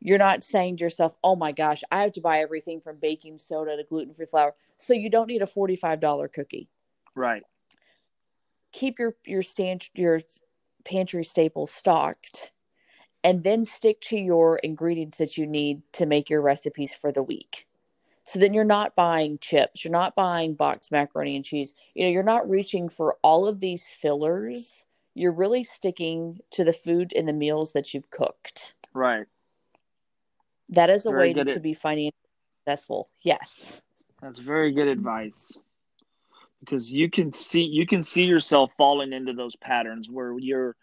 you're 0.00 0.18
not 0.18 0.42
saying 0.42 0.78
to 0.78 0.84
yourself, 0.84 1.14
oh 1.22 1.36
my 1.36 1.52
gosh, 1.52 1.82
I 1.90 2.02
have 2.02 2.12
to 2.12 2.20
buy 2.20 2.38
everything 2.38 2.80
from 2.80 2.96
baking 2.96 3.38
soda 3.38 3.76
to 3.76 3.84
gluten 3.84 4.14
free 4.14 4.26
flour. 4.26 4.54
So 4.78 4.94
you 4.94 5.10
don't 5.10 5.28
need 5.28 5.42
a 5.42 5.46
$45 5.46 6.32
cookie. 6.32 6.68
Right. 7.14 7.42
Keep 8.72 8.98
your, 8.98 9.16
your 9.26 9.42
stand, 9.42 9.88
your 9.94 10.20
pantry 10.84 11.24
staples 11.24 11.70
stocked 11.70 12.52
and 13.22 13.44
then 13.44 13.64
stick 13.64 14.00
to 14.00 14.16
your 14.16 14.58
ingredients 14.58 15.18
that 15.18 15.36
you 15.36 15.46
need 15.46 15.82
to 15.92 16.06
make 16.06 16.30
your 16.30 16.40
recipes 16.40 16.94
for 16.94 17.12
the 17.12 17.22
week. 17.22 17.66
So 18.24 18.38
then 18.38 18.54
you're 18.54 18.64
not 18.64 18.94
buying 18.94 19.38
chips, 19.38 19.84
you're 19.84 19.92
not 19.92 20.14
buying 20.14 20.54
boxed 20.54 20.92
macaroni 20.92 21.36
and 21.36 21.44
cheese. 21.44 21.74
You 21.94 22.04
know, 22.04 22.10
you're 22.10 22.22
not 22.22 22.48
reaching 22.48 22.88
for 22.88 23.16
all 23.22 23.46
of 23.46 23.60
these 23.60 23.86
fillers. 23.86 24.86
You're 25.14 25.32
really 25.32 25.64
sticking 25.64 26.40
to 26.52 26.62
the 26.62 26.72
food 26.72 27.12
and 27.14 27.26
the 27.26 27.32
meals 27.32 27.72
that 27.72 27.92
you've 27.92 28.10
cooked. 28.10 28.74
Right. 28.94 29.26
That 30.68 30.90
is 30.90 31.04
a 31.04 31.10
very 31.10 31.28
way 31.28 31.32
to, 31.34 31.44
to 31.54 31.60
be 31.60 31.74
financially 31.74 32.14
successful. 32.60 33.08
Yes. 33.20 33.82
That's 34.22 34.38
very 34.38 34.72
good 34.72 34.88
advice. 34.88 35.58
Because 36.60 36.92
you 36.92 37.10
can 37.10 37.32
see 37.32 37.62
you 37.62 37.86
can 37.86 38.02
see 38.02 38.24
yourself 38.24 38.70
falling 38.76 39.12
into 39.12 39.32
those 39.32 39.56
patterns 39.56 40.08
where 40.10 40.38
you're 40.38 40.76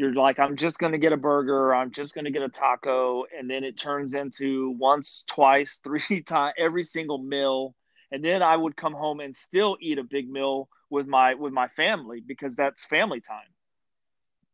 you're 0.00 0.14
like 0.14 0.38
i'm 0.38 0.56
just 0.56 0.78
going 0.78 0.92
to 0.92 0.98
get 0.98 1.12
a 1.12 1.16
burger 1.16 1.74
i'm 1.74 1.90
just 1.90 2.14
going 2.14 2.24
to 2.24 2.30
get 2.30 2.42
a 2.42 2.48
taco 2.48 3.24
and 3.36 3.50
then 3.50 3.64
it 3.64 3.76
turns 3.76 4.14
into 4.14 4.70
once 4.78 5.24
twice 5.28 5.78
three 5.84 6.22
times 6.22 6.54
every 6.58 6.82
single 6.82 7.18
meal 7.18 7.74
and 8.10 8.24
then 8.24 8.42
i 8.42 8.56
would 8.56 8.74
come 8.76 8.94
home 8.94 9.20
and 9.20 9.36
still 9.36 9.76
eat 9.80 9.98
a 9.98 10.04
big 10.04 10.28
meal 10.28 10.68
with 10.90 11.06
my 11.06 11.34
with 11.34 11.52
my 11.52 11.68
family 11.68 12.20
because 12.20 12.56
that's 12.56 12.84
family 12.84 13.20
time. 13.20 13.38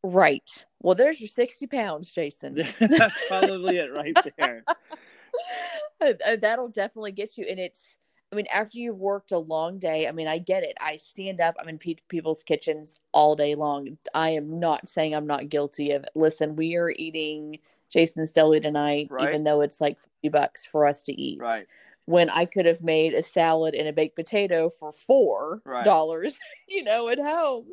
Right. 0.03 0.67
Well 0.81 0.95
there's 0.95 1.21
your 1.21 1.29
60 1.29 1.67
pounds 1.67 2.13
jason. 2.13 2.55
That's 2.79 3.25
probably 3.27 3.79
it 3.79 3.93
right 3.93 4.17
there. 4.39 4.63
Uh, 6.01 6.37
that'll 6.41 6.69
definitely 6.69 7.13
get 7.13 7.37
you 7.37 7.47
and 7.49 7.59
it's 7.59 7.97
I 8.33 8.37
mean, 8.37 8.47
after 8.53 8.79
you've 8.79 8.99
worked 8.99 9.31
a 9.33 9.39
long 9.39 9.79
day, 9.79 10.09
I 10.09 10.13
mean, 10.13 10.27
I 10.27 10.39
get 10.39 10.65
it. 10.65 10.77
I 10.81 10.97
stand 10.97 11.41
up, 11.41 11.55
I'm 11.59 11.69
in 11.69 11.79
pe- 11.79 11.97
people's 12.09 12.43
kitchens 12.43 13.01
all 13.13 13.37
day 13.37 13.55
long. 13.55 13.99
I 14.15 14.31
am 14.31 14.59
not 14.59 14.89
saying 14.89 15.15
I'm 15.15 15.27
not 15.27 15.49
guilty 15.49 15.93
of 15.93 16.03
it. 16.03 16.11
Listen, 16.15 16.57
we 16.57 16.75
are 16.77 16.91
eating 16.91 17.59
Jason's 17.89 18.33
Deli 18.33 18.61
tonight, 18.61 19.09
right. 19.11 19.29
even 19.29 19.45
though 19.45 19.61
it's 19.61 19.81
like 19.81 20.01
50 20.23 20.29
bucks 20.31 20.67
for 20.67 20.87
us 20.87 21.05
to 21.05 21.13
eat. 21.13 21.39
Right. 21.41 21.65
When 22.07 22.29
I 22.31 22.45
could 22.45 22.67
have 22.67 22.83
made 22.83 23.15
a 23.15 23.23
salad 23.23 23.75
and 23.75 23.89
a 23.89 23.93
baked 23.93 24.17
potato 24.17 24.71
for 24.71 24.93
four 24.93 25.61
dollars, 25.85 26.37
right. 26.37 26.59
you 26.69 26.85
know, 26.85 27.09
at 27.09 27.19
home. 27.19 27.67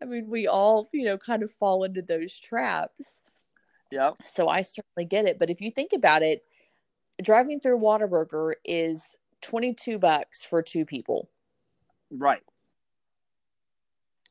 I 0.00 0.04
mean, 0.04 0.28
we 0.28 0.46
all, 0.46 0.88
you 0.92 1.04
know, 1.04 1.18
kind 1.18 1.42
of 1.42 1.50
fall 1.50 1.84
into 1.84 2.02
those 2.02 2.38
traps. 2.38 3.22
Yeah. 3.90 4.12
So 4.24 4.48
I 4.48 4.62
certainly 4.62 5.06
get 5.06 5.26
it. 5.26 5.38
But 5.38 5.50
if 5.50 5.60
you 5.60 5.70
think 5.70 5.92
about 5.92 6.22
it, 6.22 6.44
driving 7.22 7.60
through 7.60 7.80
Whataburger 7.80 8.54
is 8.64 9.18
22 9.42 9.98
bucks 9.98 10.44
for 10.44 10.62
two 10.62 10.84
people. 10.84 11.28
Right. 12.10 12.42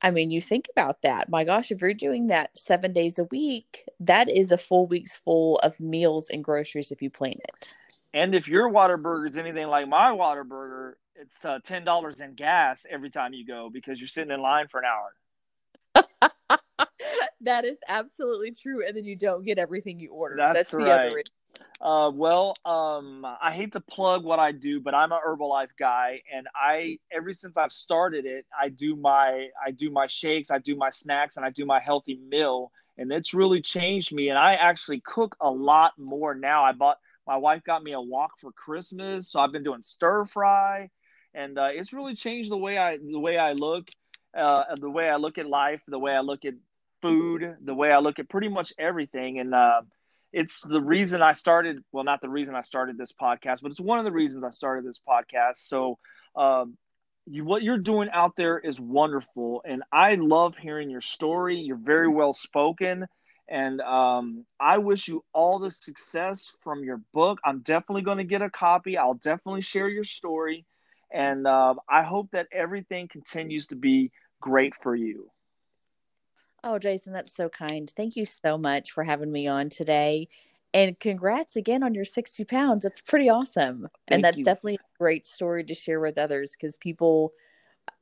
I 0.01 0.11
mean, 0.11 0.29
you 0.29 0.41
think 0.41 0.67
about 0.71 1.01
that. 1.01 1.29
My 1.29 1.43
gosh, 1.43 1.71
if 1.71 1.81
you're 1.81 1.93
doing 1.93 2.27
that 2.27 2.57
seven 2.57 2.93
days 2.93 3.17
a 3.17 3.23
week, 3.25 3.83
that 3.99 4.29
is 4.29 4.51
a 4.51 4.57
full 4.57 4.85
week's 4.85 5.17
full 5.17 5.57
of 5.59 5.79
meals 5.79 6.29
and 6.29 6.43
groceries 6.43 6.91
if 6.91 7.01
you 7.01 7.09
plan 7.09 7.33
it. 7.33 7.75
And 8.13 8.35
if 8.35 8.47
your 8.47 8.69
Whataburger 8.69 9.29
is 9.29 9.37
anything 9.37 9.67
like 9.67 9.87
my 9.87 10.11
Whataburger, 10.11 10.93
it's 11.15 11.43
uh, 11.43 11.59
ten 11.63 11.83
dollars 11.83 12.19
in 12.19 12.35
gas 12.35 12.85
every 12.89 13.09
time 13.09 13.33
you 13.33 13.45
go 13.45 13.69
because 13.71 13.99
you're 13.99 14.07
sitting 14.07 14.31
in 14.31 14.41
line 14.41 14.67
for 14.67 14.81
an 14.81 14.85
hour. 14.85 16.29
that 17.41 17.65
is 17.65 17.77
absolutely 17.87 18.51
true, 18.51 18.85
and 18.85 18.95
then 18.95 19.03
you 19.03 19.15
don't 19.15 19.43
get 19.43 19.57
everything 19.57 19.99
you 19.99 20.11
order. 20.11 20.35
That's, 20.37 20.53
That's 20.53 20.73
right. 20.73 20.85
the 20.85 20.91
other. 20.91 21.23
Uh, 21.79 22.09
well, 22.13 22.55
um, 22.65 23.23
I 23.25 23.51
hate 23.51 23.73
to 23.73 23.79
plug 23.79 24.23
what 24.23 24.39
I 24.39 24.51
do, 24.51 24.81
but 24.81 24.95
I'm 24.95 25.11
a 25.11 25.19
Herbalife 25.19 25.69
guy, 25.77 26.21
and 26.33 26.47
I 26.55 26.97
ever 27.11 27.33
since 27.33 27.55
I've 27.55 27.71
started 27.71 28.25
it, 28.25 28.45
I 28.59 28.69
do 28.69 28.95
my 28.95 29.49
I 29.63 29.71
do 29.71 29.91
my 29.91 30.07
shakes, 30.07 30.49
I 30.49 30.57
do 30.57 30.75
my 30.75 30.89
snacks, 30.89 31.37
and 31.37 31.45
I 31.45 31.51
do 31.51 31.65
my 31.65 31.79
healthy 31.79 32.19
meal, 32.31 32.71
and 32.97 33.11
it's 33.11 33.33
really 33.33 33.61
changed 33.61 34.11
me. 34.11 34.29
And 34.29 34.39
I 34.39 34.55
actually 34.55 35.01
cook 35.01 35.35
a 35.39 35.51
lot 35.51 35.93
more 35.99 36.33
now. 36.33 36.63
I 36.63 36.71
bought 36.71 36.97
my 37.27 37.37
wife 37.37 37.63
got 37.63 37.83
me 37.83 37.91
a 37.91 38.01
wok 38.01 38.31
for 38.39 38.51
Christmas, 38.51 39.31
so 39.31 39.39
I've 39.39 39.51
been 39.51 39.63
doing 39.63 39.83
stir 39.83 40.25
fry, 40.25 40.89
and 41.35 41.59
uh, 41.59 41.69
it's 41.71 41.93
really 41.93 42.15
changed 42.15 42.49
the 42.51 42.57
way 42.57 42.79
I 42.79 42.97
the 42.97 43.19
way 43.19 43.37
I 43.37 43.53
look, 43.53 43.87
uh, 44.35 44.63
the 44.79 44.89
way 44.89 45.09
I 45.09 45.17
look 45.17 45.37
at 45.37 45.47
life, 45.47 45.81
the 45.87 45.99
way 45.99 46.13
I 46.13 46.21
look 46.21 46.43
at 46.43 46.55
food, 47.03 47.57
the 47.61 47.75
way 47.75 47.91
I 47.91 47.99
look 47.99 48.17
at 48.17 48.29
pretty 48.29 48.49
much 48.49 48.73
everything, 48.79 49.39
and. 49.39 49.53
It's 50.33 50.61
the 50.61 50.81
reason 50.81 51.21
I 51.21 51.31
started. 51.31 51.83
Well, 51.91 52.03
not 52.03 52.21
the 52.21 52.29
reason 52.29 52.55
I 52.55 52.61
started 52.61 52.97
this 52.97 53.13
podcast, 53.13 53.61
but 53.61 53.71
it's 53.71 53.79
one 53.79 53.99
of 53.99 54.05
the 54.05 54.11
reasons 54.11 54.43
I 54.43 54.51
started 54.51 54.85
this 54.85 54.99
podcast. 55.07 55.57
So, 55.57 55.97
um, 56.35 56.77
you, 57.25 57.43
what 57.45 57.63
you're 57.63 57.77
doing 57.77 58.09
out 58.11 58.35
there 58.35 58.57
is 58.57 58.79
wonderful, 58.79 59.61
and 59.65 59.83
I 59.91 60.15
love 60.15 60.57
hearing 60.57 60.89
your 60.89 61.01
story. 61.01 61.57
You're 61.57 61.77
very 61.77 62.07
well 62.07 62.33
spoken, 62.33 63.05
and 63.49 63.81
um, 63.81 64.45
I 64.59 64.77
wish 64.77 65.07
you 65.07 65.23
all 65.33 65.59
the 65.59 65.71
success 65.71 66.51
from 66.61 66.83
your 66.83 67.01
book. 67.13 67.39
I'm 67.43 67.59
definitely 67.59 68.03
going 68.03 68.17
to 68.19 68.23
get 68.23 68.41
a 68.41 68.49
copy. 68.49 68.97
I'll 68.97 69.15
definitely 69.15 69.61
share 69.61 69.89
your 69.89 70.05
story, 70.05 70.65
and 71.11 71.45
uh, 71.47 71.75
I 71.89 72.03
hope 72.03 72.31
that 72.31 72.47
everything 72.51 73.07
continues 73.07 73.67
to 73.67 73.75
be 73.75 74.11
great 74.41 74.73
for 74.75 74.95
you. 74.95 75.29
Oh, 76.69 76.77
Jason, 76.77 77.13
that's 77.13 77.33
so 77.33 77.47
kind. 77.47 77.89
Thank 77.95 78.17
you 78.17 78.25
so 78.25 78.57
much 78.57 78.91
for 78.91 79.05
having 79.05 79.31
me 79.31 79.47
on 79.47 79.69
today. 79.69 80.27
And 80.73 80.99
congrats 80.99 81.55
again 81.55 81.81
on 81.81 81.93
your 81.93 82.03
60 82.03 82.43
pounds. 82.43 82.83
That's 82.83 82.99
pretty 82.99 83.29
awesome. 83.29 83.83
Thank 83.83 83.91
and 84.09 84.23
that's 84.23 84.39
you. 84.39 84.43
definitely 84.43 84.75
a 84.75 84.97
great 84.99 85.25
story 85.25 85.63
to 85.63 85.73
share 85.73 86.01
with 86.01 86.17
others 86.17 86.57
because 86.59 86.75
people 86.75 87.31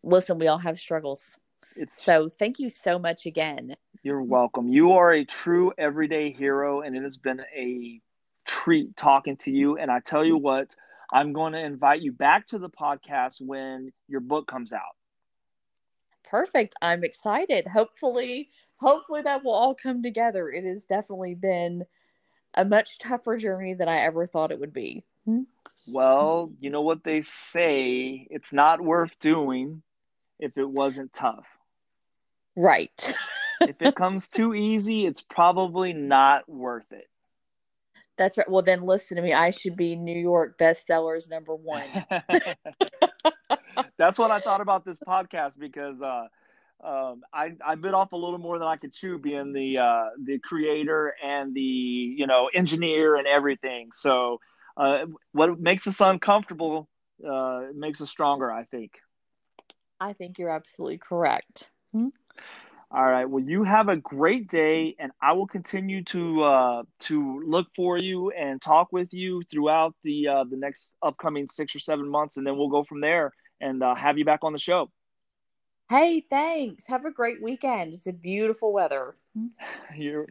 listen, 0.02 0.40
we 0.40 0.48
all 0.48 0.58
have 0.58 0.80
struggles. 0.80 1.38
It's 1.76 2.04
so 2.04 2.28
thank 2.28 2.58
you 2.58 2.72
so 2.72 2.98
much 2.98 3.28
again. 3.28 3.76
You're 4.02 4.24
welcome. 4.24 4.68
You 4.68 4.94
are 4.94 5.14
a 5.14 5.26
true 5.26 5.72
everyday 5.78 6.32
hero, 6.32 6.82
and 6.82 6.96
it 6.96 7.04
has 7.04 7.18
been 7.18 7.42
a 7.56 8.02
treat 8.48 8.96
talking 8.98 9.38
to 9.38 9.52
you. 9.52 9.78
And 9.78 9.92
I 9.92 10.00
tell 10.00 10.26
you 10.26 10.38
what, 10.38 10.76
I'm 11.14 11.34
going 11.34 11.54
to 11.54 11.64
invite 11.64 12.02
you 12.02 12.14
back 12.14 12.48
to 12.48 12.58
the 12.58 12.70
podcast 12.70 13.36
when 13.42 13.92
your 14.08 14.22
book 14.22 14.48
comes 14.48 14.74
out 14.74 14.96
perfect. 16.30 16.76
I'm 16.82 17.04
excited. 17.04 17.68
Hopefully, 17.68 18.50
hopefully 18.78 19.22
that 19.24 19.44
will 19.44 19.54
all 19.54 19.76
come 19.76 20.04
together. 20.04 20.50
It 20.50 20.64
has 20.66 20.86
definitely 20.86 21.36
been 21.36 21.86
a 22.56 22.66
much 22.66 23.00
tougher 23.00 23.38
journey 23.38 23.74
than 23.74 23.90
I 23.90 23.98
ever 23.98 24.26
thought 24.26 24.52
it 24.52 24.60
would 24.60 24.74
be. 24.74 25.04
Hmm? 25.26 25.44
Well, 25.88 26.52
you 26.60 26.70
know 26.70 26.82
what 26.82 27.04
they 27.04 27.22
say, 27.22 28.28
it's 28.32 28.52
not 28.52 28.82
worth 28.82 29.18
doing 29.20 29.84
if 30.40 30.58
it 30.58 30.68
wasn't 30.68 31.14
tough. 31.14 31.46
Right. 32.56 33.18
if 33.62 33.82
it 33.82 33.96
comes 33.96 34.30
too 34.30 34.54
easy, 34.54 35.06
it's 35.06 35.22
probably 35.22 35.94
not 35.94 36.50
worth 36.50 36.92
it. 36.92 37.08
That's 38.18 38.38
right. 38.38 38.50
Well, 38.50 38.62
then 38.62 38.84
listen 38.84 39.18
to 39.18 39.24
me. 39.24 39.34
I 39.34 39.52
should 39.52 39.76
be 39.76 39.96
New 39.96 40.18
York 40.18 40.58
bestsellers 40.58 41.30
number 41.30 41.54
one. 41.54 41.84
that's 43.98 44.20
what 44.20 44.32
I 44.32 44.40
thought 44.40 44.62
about 44.62 44.86
this 44.86 45.00
podcast 45.00 45.58
because 45.58 46.02
uh, 46.02 46.28
um, 46.84 47.24
I, 47.34 47.54
I 47.66 47.76
bit 47.76 47.94
off 47.94 48.12
a 48.12 48.18
little 48.18 48.38
more 48.38 48.60
than 48.60 48.68
I 48.68 48.76
could 48.76 48.94
chew, 48.94 49.18
being 49.18 49.54
the 49.54 49.78
uh, 49.78 50.10
the 50.24 50.40
creator 50.40 51.14
and 51.24 51.54
the 51.54 51.62
you 51.62 52.28
know 52.28 52.50
engineer 52.54 53.16
and 53.16 53.28
everything. 53.28 53.90
So 53.94 54.40
uh, 54.78 55.06
what 55.32 55.60
makes 55.60 55.88
us 55.88 56.02
uncomfortable 56.02 56.90
uh, 57.28 57.68
makes 57.74 58.02
us 58.02 58.10
stronger, 58.10 58.52
I 58.52 58.64
think. 58.64 59.00
I 60.00 60.14
think 60.14 60.38
you're 60.38 60.50
absolutely 60.50 60.98
correct. 60.98 61.72
Hmm? 61.94 62.10
All 62.92 63.06
right. 63.06 63.26
Well, 63.26 63.44
you 63.44 63.64
have 63.64 63.90
a 63.90 63.96
great 63.96 64.48
day, 64.48 64.96
and 65.00 65.12
I 65.22 65.34
will 65.34 65.48
continue 65.48 66.04
to 66.06 66.44
uh, 66.44 66.84
to 67.02 67.42
look 67.46 67.68
for 67.76 67.98
you 67.98 68.32
and 68.32 68.62
talk 68.62 68.92
with 68.92 69.14
you 69.14 69.42
throughout 69.50 69.96
the 70.04 70.28
uh, 70.28 70.44
the 70.44 70.58
next 70.58 70.96
upcoming 71.02 71.48
six 71.48 71.76
or 71.76 71.80
seven 71.80 72.10
months, 72.10 72.38
and 72.38 72.46
then 72.46 72.58
we'll 72.58 72.70
go 72.70 72.84
from 72.84 73.02
there 73.02 73.32
and 73.62 73.82
uh, 73.84 73.96
have 73.96 74.18
you 74.18 74.26
back 74.26 74.44
on 74.44 74.54
the 74.54 74.60
show. 74.60 74.90
Hey, 75.90 76.22
thanks. 76.30 76.88
Have 76.88 77.06
a 77.06 77.12
great 77.12 77.42
weekend. 77.42 77.94
It's 77.94 78.08
a 78.08 78.14
beautiful 78.14 78.74
weather. 78.74 79.16
You're 79.96 80.28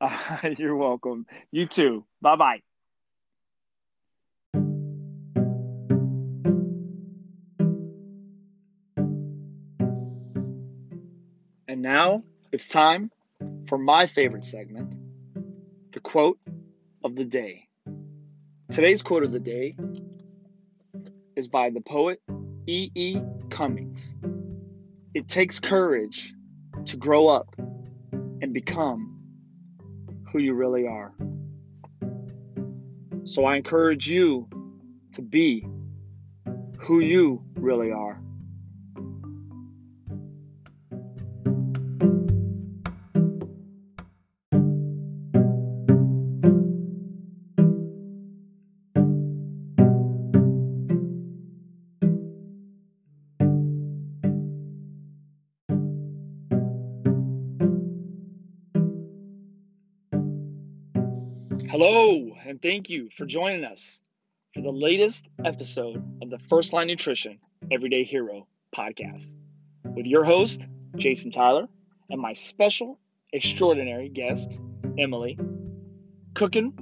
uh, 0.00 0.36
you're 0.58 0.76
welcome. 0.76 1.26
You 1.50 1.66
too. 1.66 2.04
Bye 2.20 2.36
bye. 2.36 2.62
And 11.68 11.82
now 11.82 12.24
it's 12.52 12.68
time 12.68 13.10
for 13.66 13.78
my 13.78 14.06
favorite 14.06 14.44
segment, 14.44 14.94
the 15.92 16.00
quote 16.00 16.38
of 17.02 17.16
the 17.16 17.24
day. 17.24 17.68
Today's 18.70 19.02
quote 19.02 19.24
of 19.24 19.32
the 19.32 19.40
day 19.40 19.76
is 21.36 21.48
by 21.48 21.70
the 21.70 21.80
poet 21.80 22.20
E. 22.66 22.90
E. 22.94 23.20
Cummings. 23.50 24.14
It 25.14 25.28
takes 25.28 25.60
courage 25.60 26.34
to 26.86 26.96
grow 26.96 27.28
up 27.28 27.54
and 28.12 28.52
become 28.52 29.20
who 30.32 30.40
you 30.40 30.54
really 30.54 30.86
are. 30.86 31.14
So 33.24 33.44
I 33.44 33.56
encourage 33.56 34.08
you 34.08 34.48
to 35.12 35.22
be 35.22 35.66
who 36.80 37.00
you 37.00 37.44
really 37.54 37.92
are. 37.92 38.20
And 62.46 62.62
thank 62.62 62.88
you 62.88 63.10
for 63.10 63.26
joining 63.26 63.64
us 63.64 64.00
for 64.54 64.60
the 64.60 64.70
latest 64.70 65.28
episode 65.44 66.00
of 66.22 66.30
the 66.30 66.38
First 66.38 66.72
Line 66.72 66.86
Nutrition 66.86 67.40
Everyday 67.72 68.04
Hero 68.04 68.46
podcast 68.74 69.34
with 69.96 70.06
your 70.06 70.22
host, 70.22 70.68
Jason 70.94 71.32
Tyler, 71.32 71.66
and 72.08 72.20
my 72.20 72.32
special, 72.32 73.00
extraordinary 73.32 74.08
guest, 74.08 74.60
Emily, 74.96 75.36
Cooking 76.34 76.72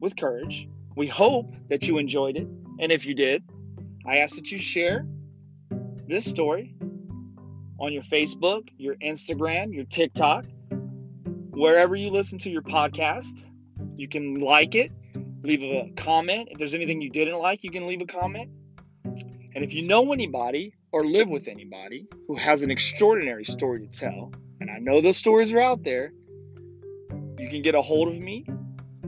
with 0.00 0.16
Courage. 0.16 0.68
We 0.94 1.06
hope 1.06 1.54
that 1.70 1.88
you 1.88 1.96
enjoyed 1.96 2.36
it, 2.36 2.46
and 2.78 2.92
if 2.92 3.06
you 3.06 3.14
did, 3.14 3.42
I 4.06 4.18
ask 4.18 4.36
that 4.36 4.52
you 4.52 4.58
share 4.58 5.06
this 6.08 6.26
story 6.26 6.76
on 7.78 7.94
your 7.94 8.02
Facebook, 8.02 8.68
your 8.76 8.96
Instagram, 8.96 9.72
your 9.72 9.84
TikTok, 9.84 10.44
wherever 11.52 11.96
you 11.96 12.10
listen 12.10 12.38
to 12.40 12.50
your 12.50 12.62
podcast 12.62 13.49
you 14.00 14.08
can 14.08 14.40
like 14.40 14.74
it, 14.74 14.90
leave 15.42 15.62
a 15.62 15.90
comment. 15.94 16.48
If 16.50 16.58
there's 16.58 16.74
anything 16.74 17.02
you 17.02 17.10
didn't 17.10 17.38
like, 17.38 17.62
you 17.62 17.70
can 17.70 17.86
leave 17.86 18.00
a 18.00 18.06
comment. 18.06 18.50
And 19.54 19.62
if 19.62 19.74
you 19.74 19.82
know 19.82 20.12
anybody 20.12 20.72
or 20.90 21.04
live 21.04 21.28
with 21.28 21.48
anybody 21.48 22.06
who 22.26 22.36
has 22.36 22.62
an 22.62 22.70
extraordinary 22.70 23.44
story 23.44 23.86
to 23.86 23.86
tell, 23.86 24.32
and 24.58 24.70
I 24.70 24.78
know 24.78 25.02
those 25.02 25.18
stories 25.18 25.52
are 25.52 25.60
out 25.60 25.82
there, 25.82 26.12
you 27.38 27.48
can 27.50 27.60
get 27.60 27.74
a 27.74 27.82
hold 27.82 28.08
of 28.08 28.18
me 28.22 28.46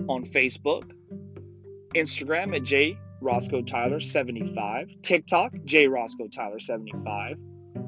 on 0.08 0.24
Facebook, 0.24 0.92
Instagram 1.94 2.54
at 2.54 2.62
J 2.62 2.98
Roscoe 3.22 3.62
Tyler 3.62 3.98
75, 3.98 4.90
TikTok 5.00 5.54
J 5.64 5.86
Roscoe 5.86 6.28
Tyler 6.28 6.58
75, 6.58 7.38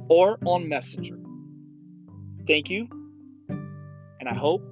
or 0.08 0.38
on 0.46 0.70
Messenger. 0.70 1.18
Thank 2.46 2.70
you, 2.70 2.88
and 3.48 4.26
I 4.26 4.34
hope 4.34 4.62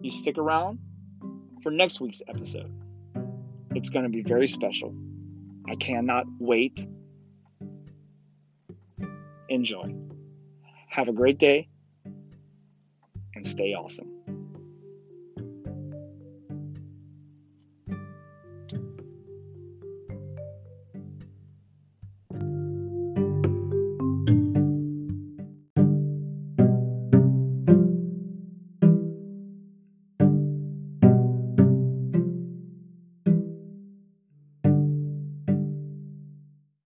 you 0.00 0.10
stick 0.10 0.38
around 0.38 0.78
for 1.64 1.70
next 1.70 1.98
week's 1.98 2.20
episode. 2.28 2.70
It's 3.74 3.88
going 3.88 4.04
to 4.04 4.10
be 4.10 4.22
very 4.22 4.46
special. 4.46 4.94
I 5.66 5.74
cannot 5.76 6.26
wait. 6.38 6.86
Enjoy. 9.48 9.94
Have 10.90 11.08
a 11.08 11.12
great 11.12 11.38
day 11.38 11.70
and 13.34 13.46
stay 13.46 13.72
awesome. 13.72 14.13